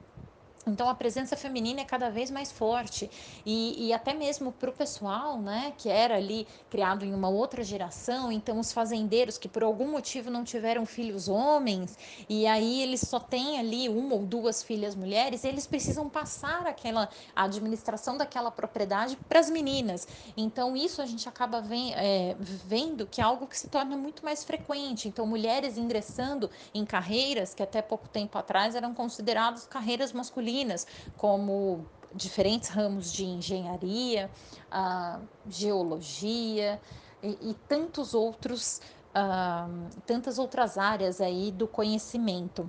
Então 0.66 0.90
a 0.90 0.94
presença 0.94 1.36
feminina 1.36 1.80
é 1.80 1.84
cada 1.84 2.10
vez 2.10 2.30
mais 2.30 2.52
forte 2.52 3.10
e, 3.46 3.86
e 3.86 3.92
até 3.94 4.12
mesmo 4.12 4.52
para 4.52 4.68
o 4.68 4.72
pessoal, 4.72 5.40
né, 5.40 5.72
que 5.78 5.88
era 5.88 6.16
ali 6.16 6.46
criado 6.68 7.02
em 7.02 7.14
uma 7.14 7.30
outra 7.30 7.64
geração, 7.64 8.30
então 8.30 8.58
os 8.60 8.70
fazendeiros 8.70 9.38
que 9.38 9.48
por 9.48 9.62
algum 9.62 9.90
motivo 9.90 10.30
não 10.30 10.44
tiveram 10.44 10.84
filhos 10.84 11.28
homens 11.28 11.96
e 12.28 12.46
aí 12.46 12.82
eles 12.82 13.00
só 13.00 13.18
têm 13.18 13.58
ali 13.58 13.88
uma 13.88 14.14
ou 14.14 14.26
duas 14.26 14.62
filhas 14.62 14.94
mulheres, 14.94 15.44
eles 15.44 15.66
precisam 15.66 16.10
passar 16.10 16.66
aquela 16.66 17.08
a 17.34 17.44
administração 17.44 18.18
daquela 18.18 18.50
propriedade 18.50 19.16
para 19.28 19.40
as 19.40 19.48
meninas. 19.48 20.06
Então 20.36 20.76
isso 20.76 21.00
a 21.00 21.06
gente 21.06 21.26
acaba 21.26 21.62
vem, 21.62 21.94
é, 21.94 22.36
vendo 22.38 23.06
que 23.06 23.22
é 23.22 23.24
algo 23.24 23.46
que 23.46 23.58
se 23.58 23.68
torna 23.68 23.96
muito 23.96 24.22
mais 24.22 24.44
frequente. 24.44 25.08
Então 25.08 25.26
mulheres 25.26 25.78
ingressando 25.78 26.50
em 26.74 26.84
carreiras 26.84 27.54
que 27.54 27.62
até 27.62 27.80
pouco 27.80 28.08
tempo 28.08 28.36
atrás 28.36 28.74
eram 28.74 28.92
consideradas 28.92 29.66
carreiras 29.66 30.12
masculinas 30.12 30.49
masculinas, 30.50 30.86
como 31.16 31.86
diferentes 32.14 32.68
ramos 32.68 33.12
de 33.12 33.24
engenharia, 33.24 34.30
uh, 34.72 35.22
geologia 35.48 36.80
e, 37.22 37.50
e, 37.50 37.54
tantos 37.68 38.14
outros, 38.14 38.80
uh, 39.14 39.88
tantas 40.06 40.38
outras 40.38 40.76
áreas 40.76 41.20
aí 41.20 41.52
do 41.52 41.68
conhecimento. 41.68 42.68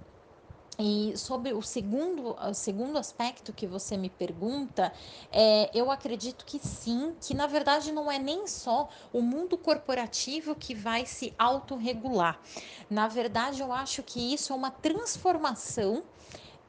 E 0.80 1.16
sobre 1.16 1.54
o 1.54 1.62
segundo, 1.62 2.36
o 2.36 2.54
segundo 2.54 2.98
aspecto 2.98 3.54
que 3.54 3.68
você 3.68 3.98
me 3.98 4.10
pergunta, 4.10 4.92
é, 5.32 5.70
eu 5.76 5.92
acredito 5.92 6.44
que 6.44 6.58
sim, 6.58 7.14
que 7.22 7.36
na 7.36 7.46
verdade 7.46 7.92
não 7.92 8.12
é 8.12 8.18
nem 8.18 8.48
só 8.48 8.90
o 9.14 9.22
mundo 9.22 9.58
corporativo 9.60 10.56
que 10.56 10.74
vai 10.74 11.06
se 11.06 11.36
autorregular. 11.38 12.40
Na 12.90 13.08
verdade, 13.08 13.62
eu 13.62 13.72
acho 13.72 14.02
que 14.02 14.34
isso 14.34 14.54
é 14.54 14.56
uma 14.56 14.72
transformação 14.72 16.04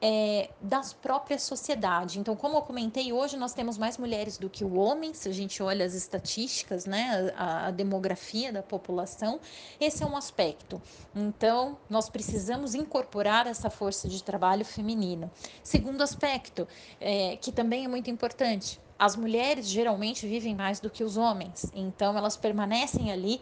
é, 0.03 0.51
das 0.61 0.93
próprias 0.93 1.45
sociedades. 1.45 2.17
Então, 2.17 2.35
como 2.35 2.57
eu 2.57 2.63
comentei, 2.63 3.13
hoje 3.13 3.37
nós 3.37 3.53
temos 3.53 3.79
mais 3.79 3.97
mulheres 3.97 4.37
do 4.37 4.51
que 4.51 4.65
o 4.65 4.75
homem, 4.75 5.15
se 5.15 5.29
a 5.29 5.33
gente 5.33 5.63
olha 5.63 5.87
as 5.87 5.95
estatísticas, 5.95 6.87
né, 6.87 7.33
a, 7.37 7.69
a 7.69 7.71
demografia 7.71 8.53
da 8.53 8.65
população, 8.65 9.39
esse 9.81 10.03
é 10.03 10.07
um 10.07 10.17
aspecto. 10.17 10.83
Então, 11.15 11.79
nós 11.89 12.09
precisamos 12.09 12.75
incorporar 12.75 13.47
essa 13.47 13.71
força 13.71 14.09
de 14.09 14.25
trabalho 14.25 14.65
feminino. 14.65 15.31
Segundo 15.63 16.03
aspecto, 16.03 16.67
é, 17.01 17.37
que 17.37 17.53
também 17.53 17.85
é 17.85 17.89
muito 17.89 18.11
importante, 18.11 18.81
as 18.99 19.15
mulheres 19.15 19.69
geralmente 19.69 20.27
vivem 20.27 20.55
mais 20.55 20.81
do 20.81 20.91
que 20.91 21.05
os 21.05 21.17
homens, 21.17 21.71
então 21.75 22.19
elas 22.19 22.37
permanecem 22.37 23.13
ali, 23.13 23.41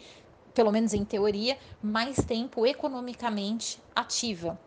pelo 0.53 0.71
menos 0.71 0.93
em 0.93 1.07
teoria, 1.07 1.57
mais 1.83 2.17
tempo 2.17 2.67
economicamente 2.67 3.79
ativa. 3.95 4.59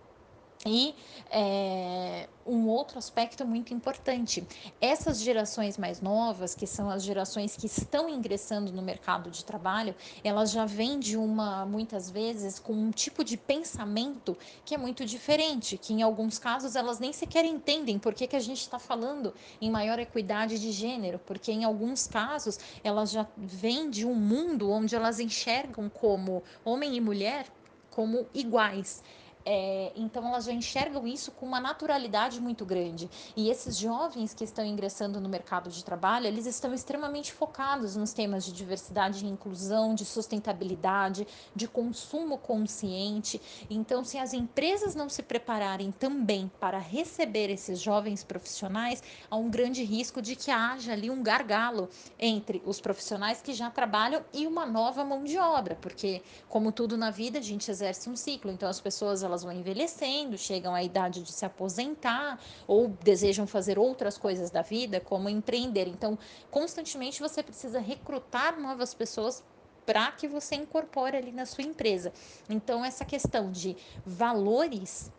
E 0.66 0.96
é, 1.30 2.30
um 2.46 2.68
outro 2.68 2.98
aspecto 2.98 3.46
muito 3.46 3.74
importante: 3.74 4.48
essas 4.80 5.20
gerações 5.20 5.78
mais 5.78 6.00
novas, 6.00 6.56
que 6.56 6.66
são 6.66 6.90
as 6.90 7.04
gerações 7.04 7.58
que 7.58 7.66
estão 7.66 8.08
ingressando 8.08 8.72
no 8.72 8.82
mercado 8.82 9.30
de 9.30 9.44
trabalho, 9.44 9.94
elas 10.24 10.52
já 10.52 10.66
vêm 10.66 11.00
de 11.00 11.18
uma, 11.18 11.66
muitas 11.66 12.10
vezes, 12.10 12.60
com 12.60 12.74
um 12.74 12.92
tipo 12.92 13.24
de 13.24 13.36
pensamento 13.36 14.38
que 14.64 14.74
é 14.74 14.78
muito 14.78 15.06
diferente, 15.06 15.78
que 15.78 15.94
em 15.94 16.02
alguns 16.02 16.40
casos 16.40 16.76
elas 16.76 17.00
nem 17.00 17.12
sequer 17.12 17.44
entendem 17.44 18.00
por 18.00 18.14
que, 18.14 18.26
que 18.26 18.36
a 18.36 18.40
gente 18.40 18.62
está 18.62 18.80
falando 18.80 19.34
em 19.60 19.70
maior 19.70 20.00
equidade 20.00 20.60
de 20.60 20.72
gênero, 20.72 21.20
porque 21.20 21.52
em 21.52 21.66
alguns 21.66 22.08
casos 22.08 22.58
elas 22.84 23.12
já 23.12 23.28
vêm 23.36 23.90
de 23.90 24.06
um 24.06 24.16
mundo 24.16 24.72
onde 24.72 24.96
elas 24.96 25.20
enxergam 25.20 25.90
como 25.90 26.42
homem 26.64 26.96
e 26.96 27.02
mulher 27.02 27.48
como 27.90 28.26
iguais. 28.34 29.04
É, 29.46 29.92
então 29.96 30.26
elas 30.28 30.46
já 30.46 30.54
enxergam 30.54 31.06
isso 31.06 31.32
com 31.32 31.46
uma 31.46 31.60
naturalidade 31.60 32.40
muito 32.40 32.66
grande. 32.66 33.10
E 33.36 33.50
esses 33.50 33.78
jovens 33.78 34.34
que 34.34 34.44
estão 34.44 34.66
ingressando 34.66 35.20
no 35.20 35.28
mercado 35.28 35.70
de 35.70 35.84
trabalho, 35.84 36.28
eles 36.28 36.46
estão 36.46 36.74
extremamente 36.74 37.34
focados 37.34 37.96
nos 37.96 38.14
temas 38.14 38.46
de 38.46 38.54
diversidade 38.54 39.26
e 39.26 39.30
inclusão, 39.30 39.94
de 39.94 40.06
sustentabilidade, 40.06 41.28
de 41.56 41.68
consumo 41.68 42.38
consciente. 42.38 43.42
Então, 43.70 44.04
se 44.04 44.18
as 44.18 44.34
empresas 44.34 44.96
não 44.96 45.10
se 45.10 45.22
prepararem 45.22 45.92
também 45.92 46.52
para 46.60 46.78
receber 46.78 47.50
esses 47.50 47.80
jovens 47.80 48.24
profissionais, 48.24 49.04
há 49.30 49.36
um 49.36 49.50
grande 49.50 49.84
risco 49.84 50.22
de 50.22 50.36
que 50.36 50.52
haja 50.52 50.94
ali 50.94 51.10
um 51.10 51.22
gargalo 51.22 51.90
entre 52.18 52.62
os 52.66 52.80
profissionais 52.80 53.42
que 53.42 53.54
já 53.54 53.70
trabalham 53.70 54.24
e 54.34 54.48
uma 54.48 54.66
nova 54.66 55.04
mão 55.04 55.24
de 55.24 55.38
obra, 55.38 55.78
porque 55.82 56.22
como 56.48 56.72
tudo 56.72 56.98
na 56.98 57.12
vida, 57.12 57.40
a 57.40 57.42
gente 57.42 57.70
exerce 57.70 58.10
um 58.10 58.16
ciclo. 58.16 58.52
Então 58.52 58.70
as 58.70 58.80
pessoas 58.80 59.24
elas 59.34 59.44
vão 59.44 59.52
envelhecendo, 59.52 60.38
chegam 60.38 60.74
à 60.76 60.84
idade 60.84 61.24
de 61.24 61.32
se 61.32 61.46
aposentar 61.46 62.40
ou 62.68 62.90
desejam 63.04 63.48
fazer 63.48 63.80
outras 63.80 64.18
coisas 64.18 64.52
da 64.52 64.62
vida, 64.62 65.00
como 65.00 65.28
empreender. 65.28 65.88
Então, 65.88 66.18
constantemente 66.52 67.20
você 67.20 67.42
precisa 67.42 67.80
recrutar 67.80 68.60
novas 68.60 68.94
pessoas 68.94 69.44
para 69.86 70.12
que 70.12 70.28
você 70.28 70.56
incorpore 70.56 71.18
ali 71.18 71.32
na 71.32 71.46
sua 71.46 71.64
empresa. 71.64 72.14
Então, 72.50 72.86
essa 72.86 73.04
questão 73.04 73.52
de 73.52 73.76
valores 74.06 75.12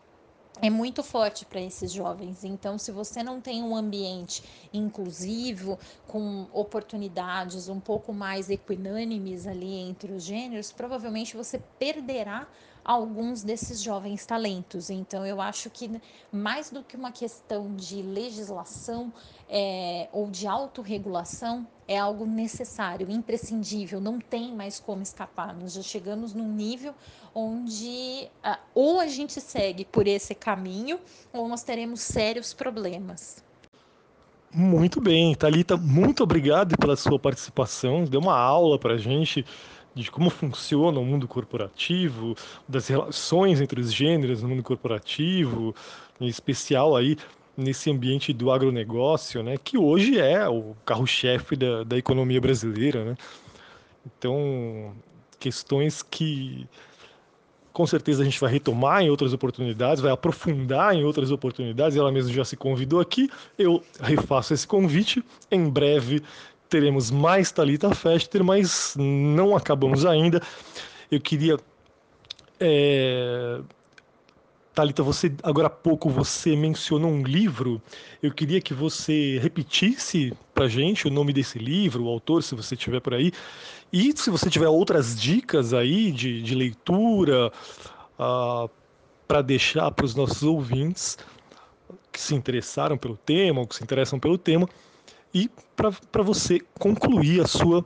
é 0.61 0.69
muito 0.69 1.03
forte 1.03 1.45
para 1.45 1.59
esses 1.59 1.91
jovens. 1.91 2.43
Então, 2.43 2.77
se 2.77 2.91
você 2.91 3.21
não 3.21 3.41
tem 3.41 3.61
um 3.61 3.75
ambiente 3.75 4.41
inclusivo, 4.73 5.77
com 6.07 6.47
oportunidades 6.53 7.67
um 7.67 7.79
pouco 7.79 8.13
mais 8.13 8.49
equinânimes 8.49 9.45
ali 9.45 9.75
entre 9.75 10.13
os 10.13 10.23
gêneros, 10.23 10.71
provavelmente 10.71 11.35
você 11.35 11.59
perderá 11.77 12.47
alguns 12.85 13.43
desses 13.43 13.81
jovens 13.81 14.25
talentos. 14.25 14.91
Então, 14.91 15.25
eu 15.25 15.41
acho 15.41 15.69
que 15.71 15.99
mais 16.31 16.69
do 16.69 16.83
que 16.83 16.95
uma 16.95 17.11
questão 17.11 17.75
de 17.75 18.03
legislação 18.03 19.11
é, 19.49 20.07
ou 20.13 20.29
de 20.29 20.47
autorregulação, 20.47 21.67
é 21.87 21.97
algo 21.97 22.25
necessário, 22.25 23.09
imprescindível, 23.11 23.99
não 24.01 24.19
tem 24.19 24.53
mais 24.55 24.79
como 24.79 25.01
escapar. 25.01 25.55
Nós 25.55 25.73
já 25.73 25.81
chegamos 25.81 26.33
num 26.33 26.51
nível 26.51 26.93
onde 27.33 28.27
uh, 28.43 28.57
ou 28.73 28.99
a 28.99 29.07
gente 29.07 29.39
segue 29.39 29.85
por 29.85 30.07
esse 30.07 30.33
caminho 30.33 30.99
ou 31.33 31.47
nós 31.47 31.63
teremos 31.63 32.01
sérios 32.01 32.53
problemas. 32.53 33.43
Muito 34.51 35.01
bem, 35.01 35.35
Talita, 35.35 35.75
muito 35.75 36.23
obrigado 36.23 36.77
pela 36.77 36.95
sua 36.95 37.19
participação. 37.19 38.05
Deu 38.05 38.21
uma 38.21 38.37
aula 38.37 38.79
para 38.79 38.93
a 38.93 38.97
gente 38.97 39.45
de 39.95 40.11
como 40.11 40.29
funciona 40.29 40.99
o 40.99 41.05
mundo 41.05 41.27
corporativo, 41.27 42.35
das 42.67 42.87
relações 42.87 43.61
entre 43.61 43.79
os 43.79 43.93
gêneros 43.93 44.43
no 44.43 44.49
mundo 44.49 44.61
corporativo, 44.63 45.73
em 46.19 46.27
especial 46.27 46.95
aí 46.95 47.17
nesse 47.57 47.89
ambiente 47.89 48.33
do 48.33 48.51
agronegócio, 48.51 49.41
né, 49.41 49.55
que 49.57 49.77
hoje 49.77 50.19
é 50.19 50.47
o 50.47 50.75
carro-chefe 50.85 51.55
da, 51.55 51.83
da 51.83 51.97
economia 51.97 52.41
brasileira, 52.41 53.05
né? 53.05 53.15
Então, 54.05 54.93
questões 55.39 56.03
que 56.03 56.67
com 57.75 57.85
certeza 57.85 58.21
a 58.21 58.25
gente 58.25 58.39
vai 58.39 58.49
retomar 58.49 59.01
em 59.01 59.09
outras 59.09 59.33
oportunidades, 59.33 60.01
vai 60.01 60.11
aprofundar 60.11 60.95
em 60.95 61.03
outras 61.03 61.29
oportunidades. 61.29 61.97
Ela 61.97 62.09
mesma 62.09 62.31
já 62.31 62.45
se 62.45 62.55
convidou 62.55 63.01
aqui, 63.01 63.29
eu 63.57 63.83
refaço 63.99 64.53
esse 64.53 64.65
convite. 64.65 65.21
Em 65.51 65.69
breve 65.69 66.23
teremos 66.75 67.09
mais 67.09 67.53
Talita 67.53 67.95
Fester, 67.95 68.43
mas 68.43 68.95
não 68.97 69.55
acabamos 69.55 70.05
ainda. 70.05 70.41
Eu 71.09 71.21
queria. 71.21 71.57
É... 72.59 73.61
Talita, 74.73 75.01
você 75.01 75.33
agora 75.41 75.67
há 75.67 75.69
pouco 75.69 76.09
você 76.09 76.53
mencionou 76.53 77.09
um 77.09 77.23
livro. 77.23 77.81
Eu 78.21 78.33
queria 78.33 78.59
que 78.59 78.73
você 78.73 79.39
repetisse 79.39 80.33
para 80.53 80.67
gente 80.67 81.07
o 81.07 81.09
nome 81.09 81.31
desse 81.31 81.57
livro, 81.57 82.03
o 82.03 82.09
autor, 82.09 82.43
se 82.43 82.53
você 82.55 82.75
tiver 82.75 82.99
por 82.99 83.13
aí, 83.13 83.31
e 83.93 84.11
se 84.17 84.29
você 84.29 84.49
tiver 84.49 84.67
outras 84.67 85.17
dicas 85.17 85.73
aí 85.73 86.11
de, 86.11 86.41
de 86.41 86.53
leitura 86.53 87.47
uh, 87.47 88.19
ah, 88.19 88.69
para 89.25 89.41
deixar 89.41 89.89
para 89.91 90.05
os 90.05 90.13
nossos 90.13 90.43
ouvintes 90.43 91.17
que 92.11 92.19
se 92.19 92.35
interessaram 92.35 92.97
pelo 92.97 93.15
tema 93.15 93.61
ou 93.61 93.67
que 93.67 93.75
se 93.75 93.83
interessam 93.83 94.19
pelo 94.19 94.37
tema 94.37 94.67
e 95.35 95.51
para 95.75 96.23
você 96.23 96.61
concluir 96.79 97.41
a 97.41 97.47
sua 97.47 97.85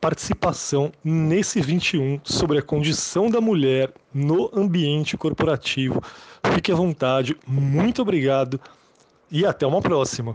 participação 0.00 0.90
nesse 1.04 1.60
21 1.60 2.20
sobre 2.24 2.58
a 2.58 2.62
condição 2.62 3.30
da 3.30 3.40
mulher 3.40 3.92
no 4.12 4.50
ambiente 4.52 5.16
corporativo. 5.16 6.02
Fique 6.52 6.72
à 6.72 6.74
vontade, 6.74 7.36
muito 7.46 8.02
obrigado 8.02 8.60
e 9.30 9.46
até 9.46 9.64
uma 9.64 9.80
próxima. 9.80 10.34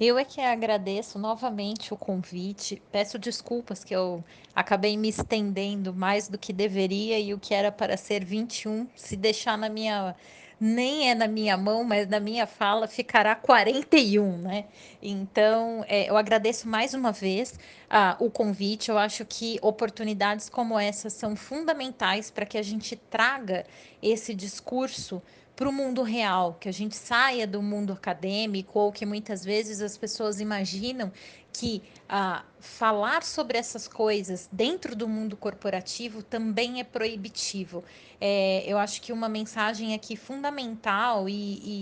Eu 0.00 0.16
é 0.16 0.24
que 0.24 0.40
agradeço 0.40 1.18
novamente 1.18 1.92
o 1.92 1.96
convite. 1.98 2.80
Peço 2.90 3.18
desculpas 3.18 3.84
que 3.84 3.94
eu 3.94 4.24
acabei 4.54 4.96
me 4.96 5.10
estendendo 5.10 5.92
mais 5.92 6.26
do 6.26 6.38
que 6.38 6.54
deveria 6.54 7.18
e 7.18 7.34
o 7.34 7.38
que 7.38 7.52
era 7.52 7.70
para 7.70 7.98
ser 7.98 8.24
21, 8.24 8.88
se 8.96 9.14
deixar 9.14 9.58
na 9.58 9.68
minha 9.68 10.16
nem 10.60 11.08
é 11.08 11.14
na 11.14 11.26
minha 11.26 11.56
mão, 11.56 11.82
mas 11.82 12.06
na 12.06 12.20
minha 12.20 12.46
fala 12.46 12.86
ficará 12.86 13.34
41, 13.34 14.36
né? 14.36 14.66
Então, 15.00 15.82
é, 15.88 16.10
eu 16.10 16.18
agradeço 16.18 16.68
mais 16.68 16.92
uma 16.92 17.12
vez 17.12 17.58
ah, 17.88 18.14
o 18.20 18.30
convite. 18.30 18.90
Eu 18.90 18.98
acho 18.98 19.24
que 19.24 19.58
oportunidades 19.62 20.50
como 20.50 20.78
essa 20.78 21.08
são 21.08 21.34
fundamentais 21.34 22.30
para 22.30 22.44
que 22.44 22.58
a 22.58 22.62
gente 22.62 22.94
traga 22.94 23.64
esse 24.02 24.34
discurso 24.34 25.22
para 25.60 25.68
o 25.68 25.72
mundo 25.72 26.02
real, 26.02 26.56
que 26.58 26.70
a 26.70 26.72
gente 26.72 26.96
saia 26.96 27.46
do 27.46 27.60
mundo 27.60 27.92
acadêmico 27.92 28.78
ou 28.78 28.90
que 28.90 29.04
muitas 29.04 29.44
vezes 29.44 29.82
as 29.82 29.94
pessoas 29.94 30.40
imaginam 30.40 31.12
que 31.52 31.82
ah, 32.08 32.42
falar 32.58 33.22
sobre 33.22 33.58
essas 33.58 33.86
coisas 33.86 34.48
dentro 34.50 34.96
do 34.96 35.06
mundo 35.06 35.36
corporativo 35.36 36.22
também 36.22 36.80
é 36.80 36.84
proibitivo. 36.84 37.84
É, 38.18 38.64
eu 38.66 38.78
acho 38.78 39.02
que 39.02 39.12
uma 39.12 39.28
mensagem 39.28 39.92
aqui 39.92 40.16
fundamental 40.16 41.28
e, 41.28 41.34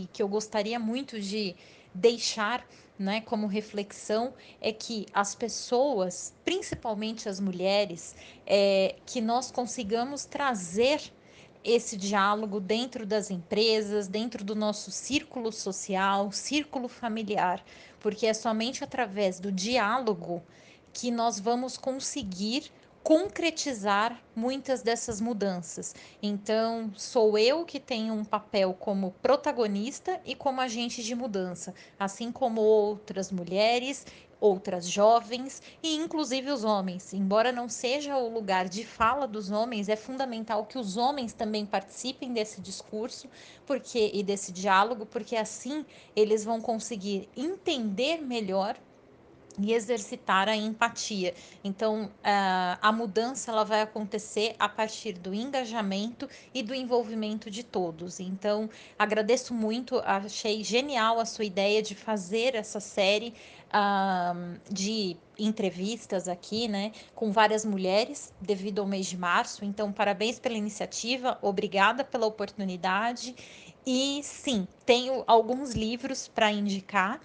e 0.02 0.08
que 0.12 0.20
eu 0.20 0.26
gostaria 0.26 0.80
muito 0.80 1.20
de 1.20 1.54
deixar 1.94 2.66
né, 2.98 3.20
como 3.20 3.46
reflexão 3.46 4.34
é 4.60 4.72
que 4.72 5.06
as 5.14 5.36
pessoas, 5.36 6.34
principalmente 6.44 7.28
as 7.28 7.38
mulheres, 7.38 8.16
é, 8.44 8.96
que 9.06 9.20
nós 9.20 9.52
consigamos 9.52 10.24
trazer 10.24 11.12
esse 11.64 11.96
diálogo 11.96 12.60
dentro 12.60 13.04
das 13.06 13.30
empresas, 13.30 14.08
dentro 14.08 14.44
do 14.44 14.54
nosso 14.54 14.90
círculo 14.90 15.52
social, 15.52 16.30
círculo 16.32 16.88
familiar, 16.88 17.64
porque 18.00 18.26
é 18.26 18.34
somente 18.34 18.84
através 18.84 19.40
do 19.40 19.50
diálogo 19.50 20.42
que 20.92 21.10
nós 21.10 21.38
vamos 21.38 21.76
conseguir 21.76 22.70
concretizar 23.02 24.20
muitas 24.36 24.82
dessas 24.82 25.20
mudanças. 25.20 25.94
Então, 26.22 26.92
sou 26.94 27.38
eu 27.38 27.64
que 27.64 27.80
tenho 27.80 28.12
um 28.12 28.24
papel 28.24 28.74
como 28.74 29.14
protagonista 29.22 30.20
e 30.26 30.34
como 30.34 30.60
agente 30.60 31.02
de 31.02 31.14
mudança, 31.14 31.74
assim 31.98 32.30
como 32.30 32.60
outras 32.60 33.32
mulheres 33.32 34.04
outras 34.40 34.88
jovens 34.88 35.62
e 35.82 35.96
inclusive 35.96 36.50
os 36.50 36.64
homens. 36.64 37.12
Embora 37.12 37.50
não 37.52 37.68
seja 37.68 38.16
o 38.16 38.32
lugar 38.32 38.68
de 38.68 38.84
fala 38.84 39.26
dos 39.26 39.50
homens, 39.50 39.88
é 39.88 39.96
fundamental 39.96 40.66
que 40.66 40.78
os 40.78 40.96
homens 40.96 41.32
também 41.32 41.66
participem 41.66 42.32
desse 42.32 42.60
discurso, 42.60 43.28
porque 43.66 44.10
e 44.12 44.22
desse 44.22 44.52
diálogo, 44.52 45.06
porque 45.06 45.36
assim 45.36 45.84
eles 46.14 46.44
vão 46.44 46.60
conseguir 46.60 47.28
entender 47.36 48.18
melhor 48.18 48.76
e 49.58 49.72
exercitar 49.72 50.48
a 50.48 50.56
empatia. 50.56 51.34
Então, 51.64 52.10
a 52.80 52.92
mudança 52.92 53.50
ela 53.50 53.64
vai 53.64 53.82
acontecer 53.82 54.54
a 54.58 54.68
partir 54.68 55.14
do 55.14 55.34
engajamento 55.34 56.28
e 56.54 56.62
do 56.62 56.74
envolvimento 56.74 57.50
de 57.50 57.62
todos. 57.62 58.20
Então, 58.20 58.70
agradeço 58.98 59.52
muito, 59.52 59.98
achei 60.04 60.62
genial 60.62 61.18
a 61.18 61.24
sua 61.24 61.44
ideia 61.44 61.82
de 61.82 61.94
fazer 61.94 62.54
essa 62.54 62.80
série 62.80 63.34
de 64.70 65.16
entrevistas 65.38 66.26
aqui, 66.26 66.66
né, 66.66 66.90
com 67.14 67.30
várias 67.30 67.64
mulheres 67.64 68.32
devido 68.40 68.80
ao 68.80 68.86
mês 68.86 69.06
de 69.06 69.16
março. 69.16 69.64
Então, 69.64 69.92
parabéns 69.92 70.38
pela 70.38 70.56
iniciativa, 70.56 71.38
obrigada 71.42 72.02
pela 72.02 72.26
oportunidade. 72.26 73.36
E 73.86 74.20
sim, 74.22 74.66
tenho 74.84 75.22
alguns 75.26 75.72
livros 75.72 76.28
para 76.28 76.50
indicar. 76.50 77.20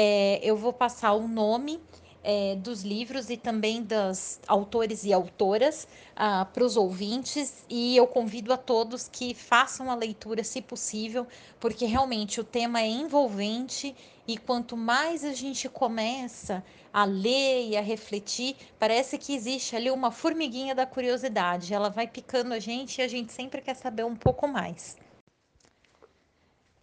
É, 0.00 0.38
eu 0.44 0.56
vou 0.56 0.72
passar 0.72 1.12
o 1.14 1.26
nome 1.26 1.80
é, 2.22 2.54
dos 2.54 2.84
livros 2.84 3.30
e 3.30 3.36
também 3.36 3.82
das 3.82 4.38
autores 4.46 5.02
e 5.02 5.12
autoras 5.12 5.88
ah, 6.14 6.44
para 6.44 6.62
os 6.62 6.76
ouvintes 6.76 7.64
e 7.68 7.96
eu 7.96 8.06
convido 8.06 8.52
a 8.52 8.56
todos 8.56 9.08
que 9.08 9.34
façam 9.34 9.90
a 9.90 9.96
leitura, 9.96 10.44
se 10.44 10.62
possível, 10.62 11.26
porque 11.58 11.84
realmente 11.84 12.40
o 12.40 12.44
tema 12.44 12.80
é 12.80 12.86
envolvente 12.86 13.92
e 14.24 14.38
quanto 14.38 14.76
mais 14.76 15.24
a 15.24 15.32
gente 15.32 15.68
começa 15.68 16.62
a 16.92 17.04
ler 17.04 17.70
e 17.70 17.76
a 17.76 17.80
refletir, 17.80 18.54
parece 18.78 19.18
que 19.18 19.34
existe 19.34 19.74
ali 19.74 19.90
uma 19.90 20.12
formiguinha 20.12 20.76
da 20.76 20.86
curiosidade. 20.86 21.74
Ela 21.74 21.90
vai 21.90 22.06
picando 22.06 22.54
a 22.54 22.60
gente 22.60 22.98
e 22.98 23.02
a 23.02 23.08
gente 23.08 23.32
sempre 23.32 23.60
quer 23.60 23.74
saber 23.74 24.04
um 24.04 24.14
pouco 24.14 24.46
mais. 24.46 24.96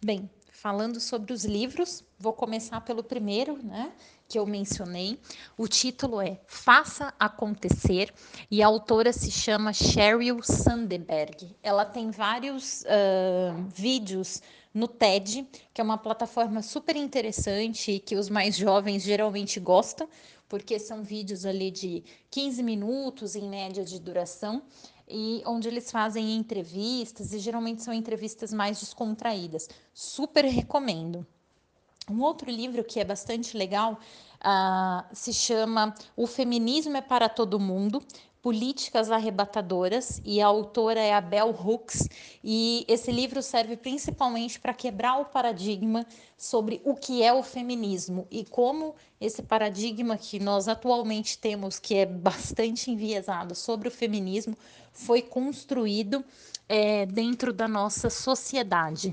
Bem, 0.04 0.28
falando 0.56 0.98
sobre 1.00 1.32
os 1.32 1.44
livros, 1.44 2.02
vou 2.18 2.32
começar 2.32 2.80
pelo 2.80 3.02
primeiro, 3.04 3.62
né? 3.62 3.92
Que 4.26 4.38
eu 4.38 4.46
mencionei. 4.46 5.20
O 5.56 5.68
título 5.68 6.20
é 6.20 6.40
Faça 6.46 7.12
Acontecer 7.20 8.12
e 8.50 8.62
a 8.62 8.66
autora 8.66 9.12
se 9.12 9.30
chama 9.30 9.72
Sheryl 9.72 10.42
Sandberg. 10.42 11.54
Ela 11.62 11.84
tem 11.84 12.10
vários 12.10 12.82
uh, 12.82 13.64
vídeos 13.68 14.42
no 14.72 14.88
TED, 14.88 15.46
que 15.72 15.80
é 15.80 15.84
uma 15.84 15.98
plataforma 15.98 16.62
super 16.62 16.96
interessante 16.96 17.92
e 17.92 18.00
que 18.00 18.16
os 18.16 18.30
mais 18.30 18.56
jovens 18.56 19.02
geralmente 19.02 19.60
gostam, 19.60 20.08
porque 20.48 20.78
são 20.78 21.02
vídeos 21.02 21.44
ali 21.44 21.70
de 21.70 22.02
15 22.30 22.62
minutos 22.62 23.36
em 23.36 23.48
média 23.48 23.84
de 23.84 23.98
duração 24.00 24.62
e 25.08 25.42
onde 25.46 25.68
eles 25.68 25.90
fazem 25.90 26.34
entrevistas 26.34 27.32
e 27.32 27.38
geralmente 27.38 27.82
são 27.82 27.94
entrevistas 27.94 28.52
mais 28.52 28.80
descontraídas. 28.80 29.68
Super 29.94 30.44
recomendo. 30.44 31.26
Um 32.10 32.20
outro 32.22 32.50
livro 32.50 32.84
que 32.84 33.00
é 33.00 33.04
bastante 33.04 33.56
legal 33.56 33.98
uh, 34.36 35.04
se 35.12 35.32
chama 35.32 35.94
O 36.16 36.26
Feminismo 36.26 36.96
é 36.96 37.00
para 37.00 37.28
Todo 37.28 37.58
Mundo, 37.58 38.02
Políticas 38.46 39.10
Arrebatadoras, 39.10 40.22
e 40.24 40.40
a 40.40 40.46
autora 40.46 41.00
é 41.00 41.12
a 41.12 41.20
Bell 41.20 41.50
Hooks, 41.50 42.08
e 42.44 42.84
esse 42.86 43.10
livro 43.10 43.42
serve 43.42 43.76
principalmente 43.76 44.60
para 44.60 44.72
quebrar 44.72 45.18
o 45.20 45.24
paradigma 45.24 46.06
sobre 46.38 46.80
o 46.84 46.94
que 46.94 47.24
é 47.24 47.32
o 47.32 47.42
feminismo 47.42 48.24
e 48.30 48.44
como 48.44 48.94
esse 49.20 49.42
paradigma 49.42 50.16
que 50.16 50.38
nós 50.38 50.68
atualmente 50.68 51.36
temos, 51.36 51.80
que 51.80 51.96
é 51.96 52.06
bastante 52.06 52.88
enviesado 52.88 53.52
sobre 53.52 53.88
o 53.88 53.90
feminismo, 53.90 54.56
foi 54.92 55.22
construído 55.22 56.24
é, 56.68 57.04
dentro 57.04 57.52
da 57.52 57.66
nossa 57.66 58.08
sociedade. 58.08 59.12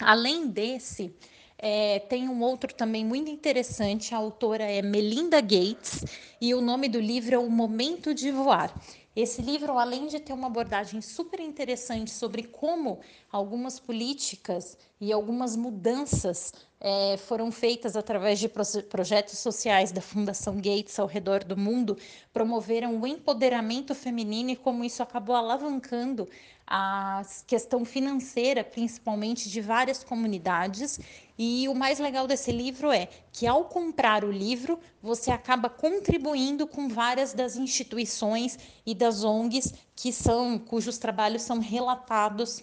Além 0.00 0.48
desse, 0.48 1.14
é, 1.62 2.00
tem 2.00 2.28
um 2.28 2.42
outro 2.42 2.74
também 2.74 3.04
muito 3.04 3.30
interessante, 3.30 4.12
a 4.12 4.18
autora 4.18 4.64
é 4.64 4.82
Melinda 4.82 5.40
Gates, 5.40 6.04
e 6.40 6.52
o 6.52 6.60
nome 6.60 6.88
do 6.88 6.98
livro 6.98 7.36
é 7.36 7.38
O 7.38 7.48
Momento 7.48 8.12
de 8.12 8.32
Voar. 8.32 8.74
Esse 9.14 9.40
livro, 9.40 9.78
além 9.78 10.08
de 10.08 10.18
ter 10.18 10.32
uma 10.32 10.48
abordagem 10.48 11.00
super 11.00 11.38
interessante 11.38 12.10
sobre 12.10 12.42
como 12.42 12.98
algumas 13.30 13.78
políticas 13.78 14.76
e 15.02 15.12
algumas 15.12 15.56
mudanças 15.56 16.54
é, 16.80 17.16
foram 17.16 17.50
feitas 17.50 17.96
através 17.96 18.38
de 18.38 18.48
projetos 18.48 19.36
sociais 19.36 19.90
da 19.90 20.00
Fundação 20.00 20.54
Gates 20.54 20.96
ao 20.96 21.08
redor 21.08 21.42
do 21.42 21.56
mundo, 21.56 21.98
promoveram 22.32 23.00
o 23.00 23.04
empoderamento 23.04 23.96
feminino 23.96 24.50
e 24.50 24.56
como 24.56 24.84
isso 24.84 25.02
acabou 25.02 25.34
alavancando 25.34 26.28
a 26.64 27.20
questão 27.48 27.84
financeira, 27.84 28.62
principalmente 28.62 29.50
de 29.50 29.60
várias 29.60 30.04
comunidades. 30.04 31.00
E 31.36 31.68
o 31.68 31.74
mais 31.74 31.98
legal 31.98 32.28
desse 32.28 32.52
livro 32.52 32.92
é 32.92 33.08
que, 33.32 33.44
ao 33.44 33.64
comprar 33.64 34.24
o 34.24 34.30
livro, 34.30 34.78
você 35.02 35.32
acaba 35.32 35.68
contribuindo 35.68 36.64
com 36.64 36.88
várias 36.88 37.34
das 37.34 37.56
instituições 37.56 38.56
e 38.86 38.94
das 38.94 39.24
ONGs 39.24 39.74
que 39.96 40.12
são, 40.12 40.60
cujos 40.60 40.96
trabalhos 40.96 41.42
são 41.42 41.58
relatados 41.58 42.62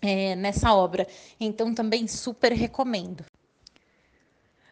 é, 0.00 0.34
nessa 0.36 0.74
obra. 0.74 1.06
Então, 1.40 1.74
também 1.74 2.06
super 2.06 2.52
recomendo. 2.52 3.24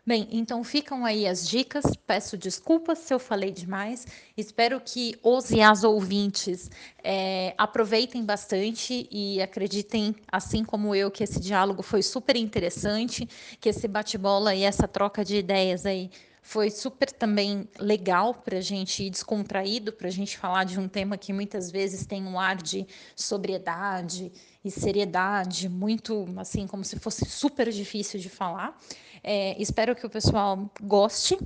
Bem, 0.08 0.28
então 0.30 0.62
ficam 0.62 1.04
aí 1.04 1.26
as 1.26 1.48
dicas. 1.48 1.84
Peço 2.06 2.38
desculpas 2.38 2.98
se 3.00 3.12
eu 3.12 3.18
falei 3.18 3.50
demais. 3.50 4.06
Espero 4.36 4.80
que 4.80 5.18
os 5.20 5.50
e 5.50 5.60
as 5.60 5.82
ouvintes 5.82 6.70
é, 7.02 7.52
aproveitem 7.58 8.24
bastante 8.24 9.08
e 9.10 9.42
acreditem, 9.42 10.14
assim 10.30 10.64
como 10.64 10.94
eu, 10.94 11.10
que 11.10 11.24
esse 11.24 11.40
diálogo 11.40 11.82
foi 11.82 12.04
super 12.04 12.36
interessante, 12.36 13.28
que 13.60 13.68
esse 13.68 13.88
bate-bola 13.88 14.54
e 14.54 14.62
essa 14.62 14.86
troca 14.86 15.24
de 15.24 15.38
ideias 15.38 15.84
aí 15.84 16.08
foi 16.40 16.70
super 16.70 17.10
também 17.10 17.68
legal 17.76 18.32
para 18.32 18.58
a 18.58 18.60
gente 18.60 19.02
ir 19.02 19.10
descontraído, 19.10 19.92
para 19.92 20.06
a 20.06 20.12
gente 20.12 20.38
falar 20.38 20.62
de 20.62 20.78
um 20.78 20.86
tema 20.86 21.18
que 21.18 21.32
muitas 21.32 21.72
vezes 21.72 22.06
tem 22.06 22.22
um 22.24 22.38
ar 22.38 22.54
de 22.62 22.86
sobriedade 23.16 24.30
e 24.66 24.70
seriedade, 24.70 25.68
muito 25.68 26.26
assim, 26.36 26.66
como 26.66 26.84
se 26.84 26.98
fosse 26.98 27.24
super 27.24 27.70
difícil 27.70 28.18
de 28.18 28.28
falar. 28.28 28.78
É, 29.22 29.60
espero 29.60 29.94
que 29.94 30.04
o 30.04 30.10
pessoal 30.10 30.70
goste. 30.82 31.38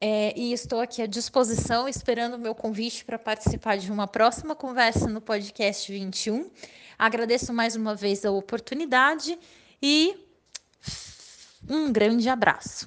É, 0.00 0.32
e 0.38 0.52
estou 0.52 0.78
aqui 0.80 1.02
à 1.02 1.06
disposição, 1.06 1.88
esperando 1.88 2.34
o 2.34 2.38
meu 2.38 2.54
convite 2.54 3.04
para 3.04 3.18
participar 3.18 3.76
de 3.78 3.90
uma 3.90 4.06
próxima 4.06 4.54
conversa 4.54 5.08
no 5.08 5.20
podcast 5.20 5.90
21. 5.90 6.48
Agradeço 6.96 7.52
mais 7.52 7.74
uma 7.74 7.96
vez 7.96 8.24
a 8.24 8.30
oportunidade 8.30 9.36
e 9.82 10.14
um 11.68 11.92
grande 11.92 12.28
abraço. 12.28 12.86